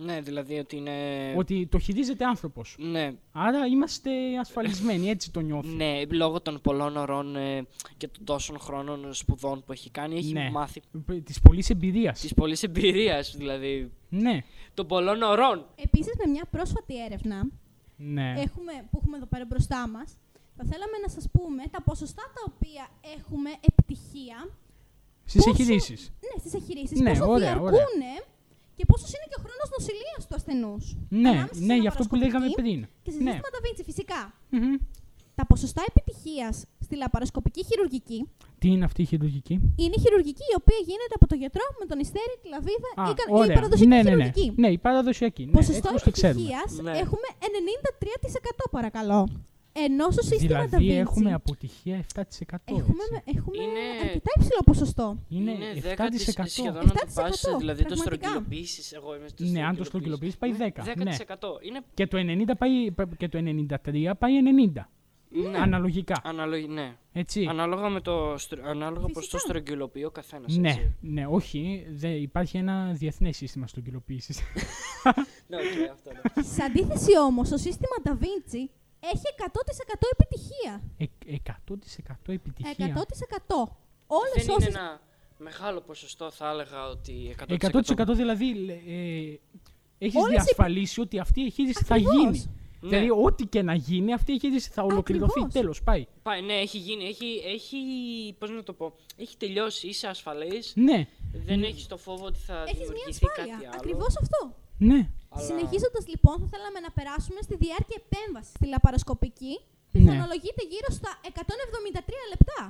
[0.00, 0.92] Ναι, δηλαδή ότι είναι.
[1.36, 2.76] Ότι το χειρίζεται άνθρωπος.
[2.78, 5.68] Ναι, Άρα είμαστε ασφαλισμένοι, έτσι το νιώθω.
[5.68, 10.32] ναι, λόγω των πολλών ωρών ε, και των τόσων χρόνων σπουδών που έχει κάνει, έχει
[10.32, 10.50] Ναι.
[10.50, 10.80] μάθει
[11.24, 12.20] Της πολλής εμπειρίας.
[12.20, 13.34] της πολλής εμπειρίας.
[13.36, 14.40] Δηλαδή, Ναι,
[14.74, 15.66] των πολλών ωρών.
[15.84, 17.48] Επίσης, με μια πρόσφατη έρευνα
[17.96, 18.28] ναι.
[18.36, 20.16] έχουμε, που έχουμε εδώ πέρα μπροστά μας,
[20.56, 24.48] θα θέλαμε να σας πούμε τα ποσοστά τα οποία έχουμε επιτυχία
[25.24, 26.12] Στις πόσο- εγχειρήσεις.
[26.20, 27.84] ναι, στις εγχειρήσεις, Ναι, πόσο ωραία, διαρκούν ωραία.
[28.78, 30.84] Και πόσος είναι και ο χρόνος νοσηλείας του ασθενούς;
[31.22, 32.78] Ναι, Ανάμεσα σε ναι, γι' αυτό που λέγαμε λαπαροσκοπική πριν.
[33.04, 33.30] Και σε Ναι.
[33.32, 34.20] σύστημα Da Vinci, φυσικά.
[34.56, 34.74] Μμμ.
[35.38, 36.54] Τα ποσοστά επιτυχίας
[36.86, 38.18] στη λαπαροσκοπική χειρουργική
[38.60, 41.84] Τι είναι αυτή η χειρουργική; είναι η χειρουργική η οποία γίνεται από τον γιατρό με
[41.90, 43.54] τον ιστέρι, τη λαβίδα Α, ή, κα- ή η ωραία.
[43.58, 44.10] παραδοσιακή ναι, ναι, ναι.
[44.10, 44.46] χειρουργική.
[44.62, 45.44] Ναι, η παραδοσιακή.
[45.44, 46.40] Ναι, Ποσοστό έτσι όπως το ξέρουμε.
[46.40, 46.90] επιτυχίας Ναι.
[47.04, 49.28] έχουμε 93% παρακαλώ.
[49.84, 52.22] Ενώ στο σύστημα Da Δηλαδή Vinci έχουμε αποτυχία 7%.
[52.64, 53.38] έχουμε, έτσι.
[53.38, 55.18] έχουμε Είναι- αρκετά υψηλό ποσοστό.
[55.28, 56.42] Είναι, Είναι 7%.
[56.42, 58.28] 10% σχεδόν αν 7%, το πας, δηλαδή το πραγματικά.
[58.28, 61.58] στρογγυλοποιήσεις, εγώ είμαι στο Ναι, αν το στρογγυλοποιήσεις πάει 10, 10%.
[61.62, 64.88] Είναι, Και το 90 πάει, και το 93 πάει 90.
[65.30, 65.58] ναι.
[65.58, 66.20] Αναλογικά.
[66.24, 66.96] Αναλογ, ναι.
[67.12, 67.46] Έτσι.
[67.48, 69.36] Ανάλογα με το, στρο- ανάλογα πως Φυσικά.
[69.36, 70.94] το στρογγυλοποιεί ο καθένας, Ναι, έτσι.
[71.00, 71.86] ναι, όχι.
[71.90, 74.40] Δε, υπάρχει ένα διεθνές σύστημα στρογγυλοποίησης.
[75.48, 76.42] Ναι, οκ, αυτό ναι.
[76.42, 78.68] Σε αντίθεση όμως, το σύστημα Da Vinci
[79.00, 80.82] έχει 100% επιτυχία.
[80.98, 81.04] Ε,
[82.28, 82.74] 100% επιτυχία.
[82.78, 83.76] 100%.
[84.06, 84.74] Όλες Δεν είναι όσες...
[84.74, 85.00] ένα
[85.38, 87.56] μεγάλο ποσοστό, θα έλεγα ότι 100%.
[87.80, 88.50] 100% δηλαδή
[88.88, 92.14] ε, έχεις Όλες οι- διασφαλίσει ότι αυτή η εγχείρηση θα Ακριβώς.
[92.16, 92.52] γίνει.
[92.80, 92.88] Ναι.
[92.88, 95.32] Δηλαδή, ό,τι και να γίνει, αυτή η εγχείρηση θα ολοκληρωθεί.
[95.32, 95.52] Ακριβώς.
[95.52, 96.06] Τέλος, πάει.
[96.22, 97.76] Πάει, ναι, έχει γίνει, έχει, έχει,
[98.38, 102.62] πώς να το πω, έχει τελειώσει, είσαι ασφαλής, Ναι, δεν έχεις το φόβο ότι θα
[102.62, 103.68] Έχεις μια δημιουργηθεί κάτι ασφάλεια.
[103.68, 103.76] άλλο.
[103.78, 104.54] Ακριβώς αυτό.
[104.78, 105.10] ναι.
[105.38, 108.52] Αλλά- Συνεχίζοντας λοιπόν, θα θέλαμε να περάσουμε στη διάρκεια επέμβασης.
[108.58, 110.00] Στη λαπαροσκοπική Ναι.
[110.00, 112.60] πιθανολογείται γύρω στα 173 λεπτά.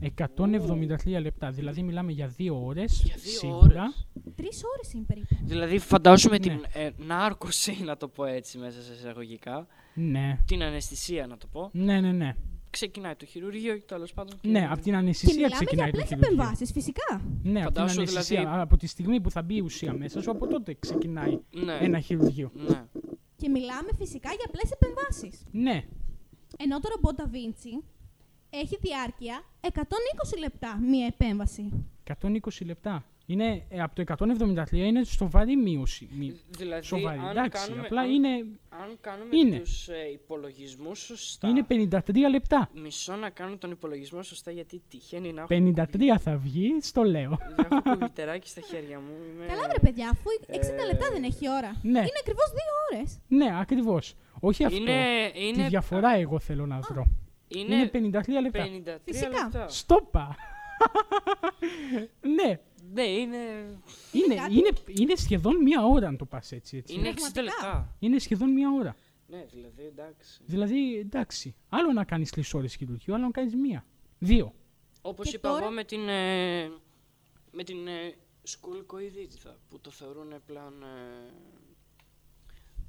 [0.00, 1.50] 173 λεπτά.
[1.50, 3.02] Δηλαδή, μιλάμε για δύο ώρες.
[3.04, 3.82] Για δύο σίγουρα.
[3.82, 4.06] ώρες.
[4.36, 5.36] Τρεις ώρες είναι περίπου.
[5.44, 6.40] Δηλαδή, φαντάσουμε Ναι.
[6.40, 10.38] την ε, νάρκωση, να το πω έτσι μέσα σε εισαγωγικά, Ναι.
[10.46, 11.70] την αναισθησία, να το πω.
[11.72, 12.34] Ναι, ναι, ναι.
[12.70, 14.38] Ξεκινάει το χειρουργείο, τέλος πάντων.
[14.40, 16.32] και- Ναι, από την Και αναισθησία μιλάμε για ξεκινάει το απλές χειρουργείο.
[16.34, 17.20] επεμβάσεις, φυσικά.
[17.42, 18.38] Ναι, από την Φαντάσου, αναισθησία.
[18.40, 21.78] δηλαδή- Από τη στιγμή που θα μπει η ουσία μέσα σου, από τότε ξεκινάει Ναι.
[21.80, 22.50] ένα χειρουργείο.
[22.54, 22.84] ναι.
[23.36, 25.44] Και μιλάμε φυσικά για απλές επεμβάσεις.
[25.52, 25.84] Ναι.
[26.58, 27.82] Ενώ το ρομπότ Da Vinci
[28.50, 31.72] έχει διάρκεια 120 λεπτά μία επέμβαση.
[32.04, 33.04] 120 λεπτά.
[33.30, 36.08] Είναι, ε, από το 173 είναι σοβαρή μείωση.
[36.12, 37.18] Μη- Δηλαδή, Σοβαρή.
[37.18, 38.28] αν Εντάξει, κάνουμε, απλά αν, είναι,
[38.68, 39.58] αν κάνουμε είναι.
[39.58, 42.70] τους ε, υπολογισμούς σωστά, είναι 53 λεπτά.
[42.74, 47.28] μισό να κάνω τον υπολογισμό σωστά γιατί τυχαίνει να έχω 53 θα βγει, στο λέω.
[47.28, 49.12] κουβι- έχω κουβιτεράκι στα χέρια μου.
[49.34, 49.46] Είμαι...
[49.46, 51.72] Καλά, βρε παιδιά, αφού 60 Ε, λεπτά δεν έχει ώρα.
[51.82, 51.98] ναι.
[51.98, 53.18] Είναι ακριβώς δύο ώρες.
[53.28, 54.14] Ναι, ακριβώς.
[54.40, 54.76] Όχι αυτό.
[54.76, 57.06] Είναι, Τη είναι, διαφορά εγώ θέλω να βρω.
[57.48, 58.64] είναι, Είναι 53 λεπτά.
[58.64, 59.28] 53 Φυσικά.
[59.28, 59.68] λεπτά.
[59.68, 60.36] Στόπα.
[62.36, 62.58] ναι,
[62.92, 63.36] Ναι, είναι,
[64.12, 66.76] είναι, κάτι- είναι, είναι σχεδόν μία ώρα αν το πας έτσι.
[66.76, 66.94] έτσι.
[66.94, 67.42] είναι 60 Πραγματικά.
[67.42, 67.94] λεπτά.
[67.98, 68.96] Είναι σχεδόν μία ώρα.
[69.30, 70.40] Ναι, δηλαδή, εντάξει.
[70.46, 71.54] Δηλαδή, εντάξει.
[71.68, 73.84] Άλλο να κάνεις τρεις ώρες χειρουργείο, άλλο να κάνεις μία.
[74.18, 74.54] Δύο.
[75.02, 76.62] Όπως Και είπα τώρα- εγώ με την, ε,
[77.52, 81.30] με την ε, σκουλικοειδίτιδα που το θεωρούν πλέον ε,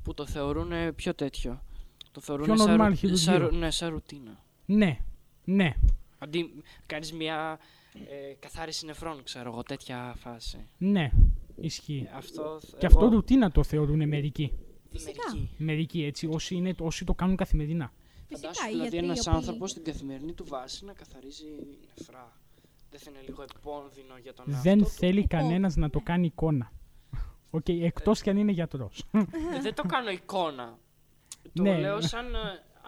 [0.04, 1.64] που το θεωρούν πιο τέτοιο.
[2.12, 3.24] Το θεωρούν Πιο σαν, normal ρουτ- χειρουργείο.
[3.32, 4.44] σαν, ρο- ναι, σαν ρουτίνα.
[4.66, 4.98] Ναι,
[5.46, 5.74] ναι.
[6.20, 6.54] Αντί
[6.86, 7.60] κάνεις μια
[7.94, 10.68] ε, καθάριση νεφρών, ξέρω εγώ, τέτοια φάση.
[10.78, 11.12] Ναι,
[11.56, 12.10] ισχύει.
[12.14, 14.54] Αυτό, Και αυτό ρουτίνα το θεωρούν μερικοί.
[14.92, 15.24] Φυσικά.
[15.34, 15.50] Μερικοί.
[15.58, 17.92] Μερικοί έτσι, όσοι, είναι, όσοι το κάνουν καθημερινά.
[18.28, 21.46] Φυσικά Φαντάσου οι δηλαδή γιατροί οι ένας οποίοι- άνθρωπος στην καθημερινή του βάση να καθαρίζει
[21.98, 22.38] νεφρά.
[22.92, 24.90] Δεν θα είναι λίγο επώνδυνο για τον Δεν εαυτό του.
[24.90, 26.04] θέλει Λοιπόν, κανένας να το ναι.
[26.04, 26.72] κάνει εικόνα.
[27.50, 29.04] Οκ, εκτός κι αν είναι γιατρός.
[29.12, 30.78] Ε, δεν το κάνω εικόνα.
[31.54, 31.80] Το Ναι.
[31.80, 32.38] λέω σαν ε,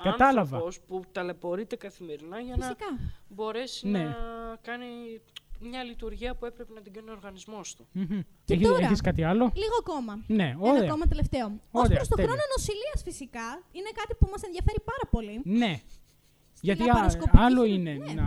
[0.03, 0.41] Κατάλαβα.
[0.55, 2.85] άνθρωπος που ταλαιπωρείται καθημερινά για να Φυσικά.
[3.27, 4.03] μπορέσει Ναι.
[4.03, 4.15] να
[4.61, 4.85] κάνει
[5.59, 7.87] μια λειτουργία που έπρεπε να την κάνει ο οργανισμός του.
[7.91, 8.19] Μμμ.
[8.45, 10.23] Και Έχεις, τώρα- έχεις κάτι άλλο; Λίγο ακόμα.
[10.27, 10.81] Ναι, Ένα ωραία.
[10.83, 11.45] ακόμα τελευταίο.
[11.47, 12.31] Ω Ωραία, προς το τέλεια.
[12.31, 15.41] χρόνο νοσηλείας, φυσικά, είναι κάτι που μας ενδιαφέρει πάρα πολύ.
[15.43, 15.79] Ναι.
[16.61, 18.13] Γιατί α, λαπαροσκοπική άλλο χειρου- είναι ναι.
[18.13, 18.25] να,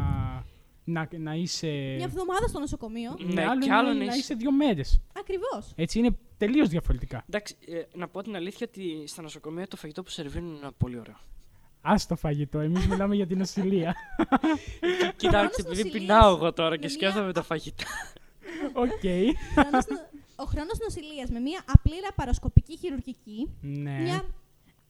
[0.84, 1.66] να, να είσαι...
[1.96, 3.16] Μια εβδομάδα στο νοσοκομείο.
[3.26, 5.00] Ναι, Ναι, άλλο κι είναι άλλο να να είσαι δύο μέρες.
[5.18, 5.72] Ακριβώς.
[5.74, 7.24] Έτσι είναι τελείως διαφορετικά.
[7.28, 10.98] Εντάξει, ε, να πω την αλήθεια ότι στα νοσοκομεία το φαγητό που σερβίρουν είναι πολύ
[10.98, 11.16] ωραίο.
[11.87, 13.94] Ας το φαγητό, εμείς μιλάμε για την νοσηλεία.
[15.16, 17.85] Κοιτάξτε, επειδή νοσηλείας πεινάω εγώ τώρα με και μια- σκέφτομαι τα φαγητά.
[18.72, 19.05] Οκ.
[20.37, 23.91] Ο χρόνος νοσηλεία με μια απλή λαπαροσκοπική χειρουργική, Ναι.
[24.01, 24.24] μια,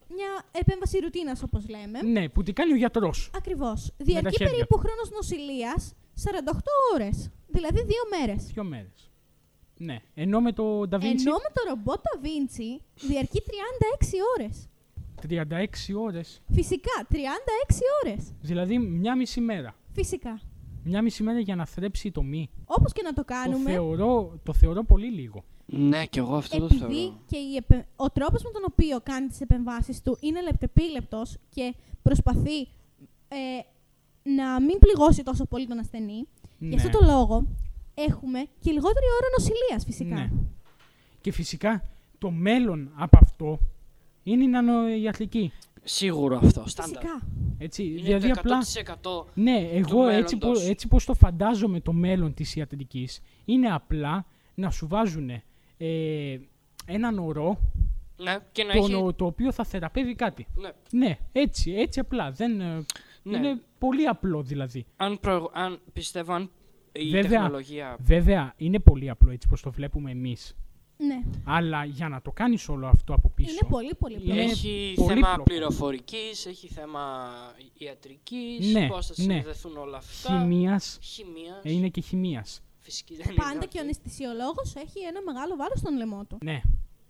[0.09, 2.03] μια επέμβαση ρουτίνας όπως λέμε.
[2.03, 3.30] Ναι, που τι κάνει ο γιατρός.
[3.36, 3.92] Ακριβώς.
[3.97, 4.53] Διαρκεί χέρια.
[4.53, 5.74] περίπου χρόνος νοσηλεία
[6.14, 7.30] 48 ώρες.
[7.49, 8.45] Δηλαδή δύο μέρες.
[8.45, 9.11] Δύο μέρες.
[9.76, 9.99] Ναι.
[10.14, 14.68] Ενώ με το Da Vinci Ενώ με το ρομπότ Da Vinci διαρκεί 36 ώρες.
[15.28, 16.40] 36 ώρες.
[16.52, 17.16] Φυσικά, 36
[18.04, 18.32] ώρες.
[18.40, 19.74] Δηλαδή μια μισή μέρα.
[19.92, 20.40] Φυσικά.
[20.84, 22.50] Μια μισή μέρα για να θρέψει το μη.
[22.64, 23.70] Όπως και να το Το κάνουμε.
[23.70, 25.44] θεωρώ, το θεωρώ πολύ λίγο.
[25.66, 26.84] Ναι, και εγώ αυτό το θεωρώ.
[26.84, 31.36] επειδή και η επε- ο τρόπος με τον οποίο κάνει τις επεμβάσεις του είναι λεπτεπίλεπτος
[31.50, 32.60] και προσπαθεί
[33.28, 33.36] ε,
[34.22, 36.26] να μην πληγώσει τόσο πολύ τον ασθενή,
[36.58, 36.68] Ναι.
[36.68, 37.46] γι' αυτό το λόγο
[37.94, 40.14] έχουμε και λιγότερη ώρα νοσηλείας φυσικά.
[40.14, 40.30] Ναι.
[41.20, 41.82] Και φυσικά
[42.18, 43.58] το μέλλον από αυτό
[44.24, 45.52] είναι η νανοϊατρική.
[45.84, 47.00] Σίγουρο αυτό, στάνταρ.
[47.02, 47.20] Φυσικά.
[47.58, 48.58] Έτσι, Είναι δηλαδή το 100% απλά.
[49.34, 50.62] Ναι, εγώ έτσι, μέλλοντος.
[50.62, 55.30] πο- έτσι πως το φαντάζομαι το μέλλον της ιατρικής είναι απλά να σου βάζουν
[55.76, 56.38] ε,
[56.86, 57.58] έναν ορό
[58.16, 59.14] Ναι, και να το, έχει...
[59.16, 60.46] το οποίο θα θεραπεύει κάτι.
[60.54, 62.30] Ναι, Ναι, έτσι, έτσι απλά.
[62.30, 62.84] Δεν, ε,
[63.22, 63.36] ναι.
[63.36, 64.84] Είναι πολύ απλό δηλαδή.
[64.96, 65.50] Αν, προ...
[65.54, 66.50] αν πιστεύω αν
[66.92, 67.40] η Βέβαια.
[67.40, 67.96] τεχνολογία...
[68.00, 70.56] Βέβαια, είναι πολύ απλό έτσι πως το βλέπουμε εμείς.
[70.97, 71.22] Ναι.
[71.45, 73.51] Αλλά για να το κάνεις όλο αυτό από πίσω...
[73.51, 74.40] Είναι πολύ πολύ Είναι πολύ.
[74.40, 75.26] Έχει πολύπλοκο.
[75.30, 77.30] θέμα πληροφορικής, έχει θέμα
[77.78, 79.34] ιατρικής, Ναι, πώς θα ναι.
[79.34, 80.38] συνδεθούν όλα αυτά.
[80.38, 81.61] Χημίας, Χημίας.
[81.62, 82.62] ε, είναι και χημίας.
[82.80, 83.66] Φυσική δεν Πάντα είναι.
[83.66, 86.38] και ο αναισθησιολόγος έχει ένα μεγάλο βάρος στον λαιμό του.
[86.45, 86.61] Ναι,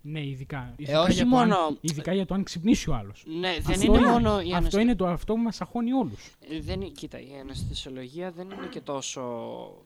[0.01, 0.73] ναι, ειδικά.
[0.77, 3.23] ειδικά Ε, όχι για το αν- μόνο- ειδικά για το αν ξυπνήσει ο άλλος.
[3.27, 5.91] Ναι, δεν Αυτό είναι είναι- μόνο η Αυτό αναισθη- είναι το αυτό που μας αχώνει
[5.91, 6.35] όλους.
[6.49, 9.21] Ε, Δεν, είναι- κοίτα, η αναισθησιολογία δεν είναι και τόσο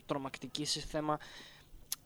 [0.05, 1.19] τρομακτική σε θέμα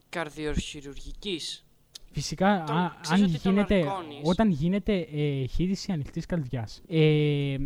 [0.10, 1.66] καρδιοχειρουργικής.
[2.14, 4.20] Φυσικά, Τον- α- ξέρεις αν ότι τον γίνεται, αρκώνεις.
[4.24, 7.58] όταν γίνεται ε, χείριση ανοιχτής καρδιάς, ε,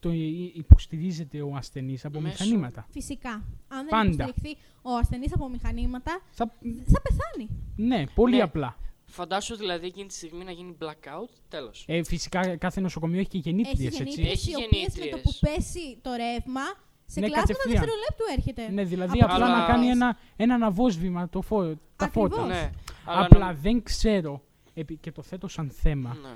[0.00, 2.86] το υ- υποστηρίζεται ο ασθενής από Μέσω- μηχανήματα.
[2.90, 3.30] Φυσικά.
[3.68, 4.04] Αν δεν Πάντα.
[4.24, 6.52] υποστηριχθεί ο ασθενής από μηχανήματα, Θα,
[6.86, 7.48] θα πεθάνει.
[7.76, 8.42] ναι, πολύ Ναι.
[8.42, 8.76] απλά.
[9.10, 11.84] Φαντάσου δηλαδή εκείνη τη στιγμή να γίνει blackout, τέλος.
[11.88, 14.02] Ε, φυσικά κάθε νοσοκομείο έχει και γεννήτριες, Έχει έτσι.
[14.02, 15.22] γεννήτριες Έχει οι οποίες με το γεννήτριες.
[15.40, 16.60] που πέσει το ρεύμα,
[17.06, 17.72] σε Ναι, κλάσματα κατευθείαν.
[17.74, 18.70] δευτερολέπτου έρχεται.
[18.72, 19.94] Ναι, δηλαδή Από απλά τις να κάνει άλλες.
[19.94, 22.30] ένα, ένα αναβόσβημα το φω, τα Ακριβώς.
[22.34, 22.46] φώτα.
[22.46, 22.70] Ναι,
[23.08, 24.42] αλλά Απλά νομ- δεν ξέρω,
[24.74, 26.28] επί- και το θέτω σαν θέμα, ναι.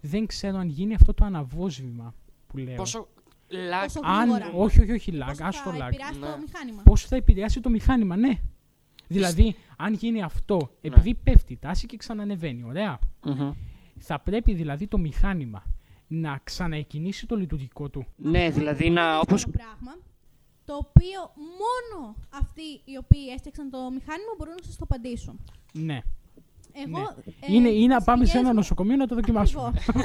[0.00, 2.14] δεν ξέρω αν γίνει αυτό το αναβόσβημα
[2.46, 2.74] που λέω.
[2.76, 3.08] Πόσο
[3.50, 4.50] lag Πόσο αν, γρήγορα.
[4.54, 5.86] όχι, όχι, όχι, lag, Πώς ας το θα lag.
[5.88, 6.26] επηρεάσει Ναι.
[6.26, 6.82] το μηχάνημα.
[6.82, 8.38] Πώς θα επηρεάσει το μηχάνημα, ναι.
[9.08, 12.98] Δηλαδή, αν γίνει αυτό, επειδή πέφτει η τάση και ξανανεβαίνει, ωραία.
[13.24, 13.52] Μμμ.
[13.98, 15.62] Θα πρέπει δηλαδή το μηχάνημα
[16.06, 18.06] να ξαναεκκινήσει το λειτουργικό του.
[18.16, 19.42] Ναι, δηλαδή να Πολύ όπως...
[19.44, 19.96] δύσκολο πράγμα,
[20.66, 21.20] το οποίο
[21.62, 25.40] μόνο αυτοί οι οποίοι έστιαξαν το μηχάνημα μπορούν να σας το απαντήσουν.
[25.72, 26.00] Ναι.
[26.84, 27.00] Εγώ,
[27.40, 29.62] ε, είναι είναι να τις πάμε σε πηγές ένα μου- νοσοκομείο να το δοκιμάσουμε.
[29.66, 30.04] Ακριβώς.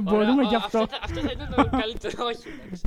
[0.06, 0.78] Μπορούμε Ωραία, και α, αυτό.
[0.86, 2.44] θα- Αυτό θα ήταν το καλύτερο, όχι.
[2.54, 2.82] εντάξει.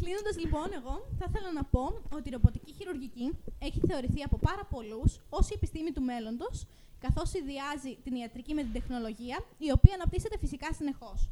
[0.00, 1.84] Κλείνοντας λοιπόν, εγώ θα ήθελα να πω
[2.16, 3.26] ότι η ρομποτική χειρουργική
[3.58, 6.66] έχει θεωρηθεί από πάρα πολλούς ως η επιστήμη του μέλλοντος,
[7.04, 11.28] καθώς συνδυάζει την ιατρική με την τεχνολογία, η οποία αναπτύσσεται φυσικά συνεχώς.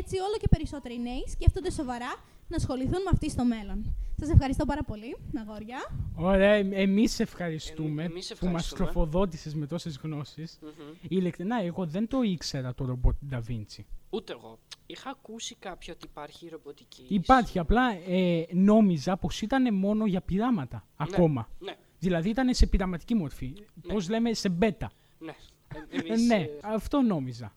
[0.00, 2.12] Έτσι, όλο και περισσότεροι νέοι σκέφτονται σοβαρά
[2.48, 3.78] να ασχοληθούν με αυτή στο μέλλον.
[4.18, 5.78] Σας ευχαριστώ πάρα πολύ, αγόρια.
[6.14, 8.84] Ωραία, ε, εμείς ευχαριστούμε Εμ- εμείς που μας ευχαριστούμε.
[8.90, 10.58] τροφοδότησες με τόσες γνώσεις.
[10.62, 10.70] Μμμ.
[11.08, 13.84] Ειλικρινά, εγώ δεν το ήξερα το ρομπότ Da Vinci.
[14.10, 14.58] Ούτε εγώ.
[14.86, 17.04] Είχα ακούσει κάποιο ότι υπάρχει ρομποτική.
[17.08, 21.48] Υπάρχει, απλά ε, νόμιζα πως ήταν μόνο για πειράματα ακόμα.
[21.58, 23.52] Ναι, Δηλαδή ήταν σε πειραματική μορφή.
[23.88, 24.90] Πώς λέμε, σε μπέτα.
[25.18, 25.34] ναι.
[25.74, 27.56] Ε, Ε, εμείς, ναι, ε, αυτό νόμιζα.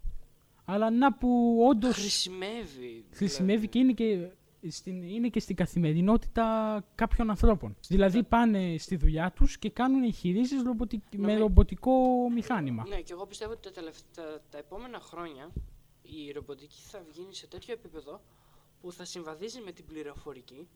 [0.66, 3.06] Αλλά να που όντως Χρησιμεύει.
[3.12, 4.04] χρησιμεύει και δηλαδή.
[4.04, 4.32] είναι και,
[4.68, 7.76] στην, είναι και στην καθημερινότητα κάποιων ανθρώπων.
[7.88, 11.92] Δηλαδή πάνε στη δουλειά τους και κάνουν εγχειρήσεις ρομποτικ- με Νομι- ρομποτικό
[12.34, 12.86] μηχάνημα.
[12.88, 15.50] Ναι, και εγώ πιστεύω ότι τα, τελευταία, τα επόμενα χρόνια
[16.02, 18.22] η ρομποτική θα βγει σε τέτοιο επίπεδο
[18.82, 20.68] που θα συμβαδίζει με την πληροφορική.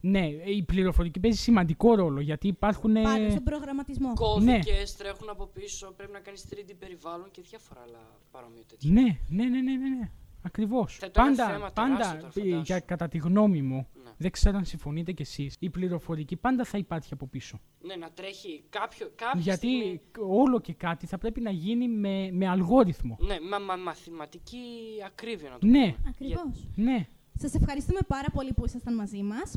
[0.00, 2.92] Ναι, η πληροφορική παίζει σημαντικό ρόλο γιατί υπάρχουν.
[2.92, 4.12] Πάντα στον προγραμματισμό.
[4.14, 8.90] Κώδικες τρέχουν από πίσω, πρέπει να κάνεις 3D περιβάλλον και διάφορα άλλα παρόμοια τέτοια.
[8.92, 10.10] Ναι, ναι, ναι, ναι, ναι, ναι.
[10.46, 10.96] Ακριβώς.
[10.96, 12.62] Θέτω ένα Πάντα, θέμα πάντα τεράστιο τώρα, ε, φαντάσου.
[12.64, 14.10] για, κατά τη γνώμη μου, Ναι.
[14.16, 17.60] δεν ξέρω αν συμφωνείτε κι εσείς, η πληροφορική πάντα θα υπάρχει από πίσω.
[17.80, 20.00] Ναι, να τρέχει κάποιο, κάποια γιατί στιγμή...
[20.28, 23.16] όλο και κάτι θα πρέπει να γίνει με, με αλγόριθμο.
[23.20, 24.58] Ναι, μα, μα, μαθηματική
[25.06, 26.08] ακρίβεια να το Ναι, πούμε.
[26.08, 26.68] Ακριβώς.
[26.74, 27.06] ναι.
[27.38, 29.56] Σας ευχαριστούμε πάρα πολύ που ήσασταν μαζί μας.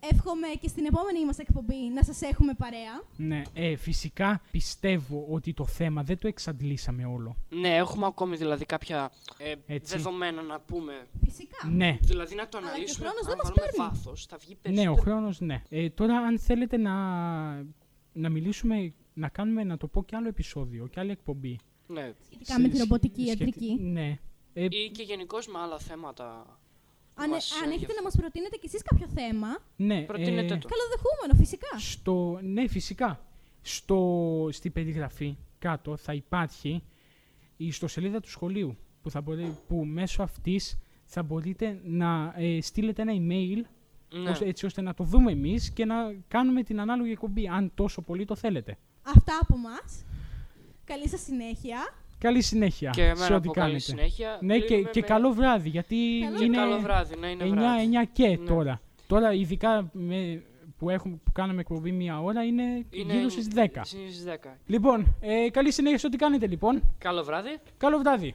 [0.00, 3.02] Εύχομαι και στην επόμενη μας εκπομπή να σας έχουμε παρέα.
[3.16, 7.36] Ναι, ε, φυσικά πιστεύω ότι το θέμα δεν το εξαντλήσαμε όλο.
[7.48, 9.96] Ναι, έχουμε ακόμη δηλαδή κάποια ε, Έτσι.
[9.96, 11.06] δεδομένα να πούμε.
[11.24, 11.68] Φυσικά.
[11.70, 13.90] Ναι, Δηλαδή να το Αλλά και ο αναλύσουμε, χρόνος αν δεν μας βάλουμε παίρνει.
[13.94, 15.02] βάθος, θα βγει ναι, ο περισσότερο.
[15.02, 15.62] χρόνος ναι.
[15.68, 16.92] Ε, τώρα αν θέλετε να,
[18.12, 21.58] να μιλήσουμε, να κάνουμε, να το πω και άλλο επεισόδιο και άλλη εκπομπή.
[21.86, 22.12] Ναι.
[22.26, 23.78] Σχετικά με τη Σχε- ρομποτική σχετι- ιατρική.
[23.82, 24.18] Ναι.
[24.52, 26.58] Ε, Ή και γενικώς με άλλα θέματα.
[27.18, 27.96] Που Αν, μας αν έχετε ενδιαφέρουν.
[27.96, 30.68] να μας προτείνετε κι εσείς κάποιο θέμα, ναι, Προτείνετε ε, το.
[30.68, 31.78] καλοδεχούμενο φυσικά.
[31.78, 33.20] Στο, ναι, φυσικά.
[33.62, 33.98] Στο,
[34.52, 36.82] στη περιγραφή κάτω θα υπάρχει
[37.56, 43.02] η ιστοσελίδα του σχολείου που, θα μπορεί, που μέσω αυτής θα μπορείτε να ε, στείλετε
[43.02, 43.62] ένα email
[44.22, 44.30] Ναι.
[44.30, 45.94] ώστε- έτσι ώστε να το δούμε εμείς και να
[46.28, 48.78] κάνουμε την ανάλογη εκπομπή αν τόσο πολύ το θέλετε.
[49.02, 50.04] Αυτά από μας.
[50.84, 51.78] Καλή σας συνέχεια.
[52.18, 53.78] Καλή συνέχεια Και σε εμένα ό,τι από καλή κάνετε.
[53.78, 54.38] συνέχεια.
[54.40, 57.44] Ναι, και, Κλείνουμε και με- καλό βράδυ γιατί Καλό Και είναι καλό βράδυ, ναι, είναι
[57.44, 57.82] 9, βράδυ.
[57.82, 58.36] 9 και Ναι.
[58.36, 58.80] τώρα.
[59.06, 60.42] Τώρα ειδικά με,
[60.78, 63.80] που, έχουμε, που κάναμε εκπομπή μία ώρα είναι, Είναι γύρω στις 10.
[63.84, 64.56] Στις 10.
[64.66, 66.82] Λοιπόν, ε, καλή συνέχεια σε ό,τι κάνετε λοιπόν.
[66.98, 67.58] Καλό βράδυ.
[67.78, 68.34] Καλό βράδυ.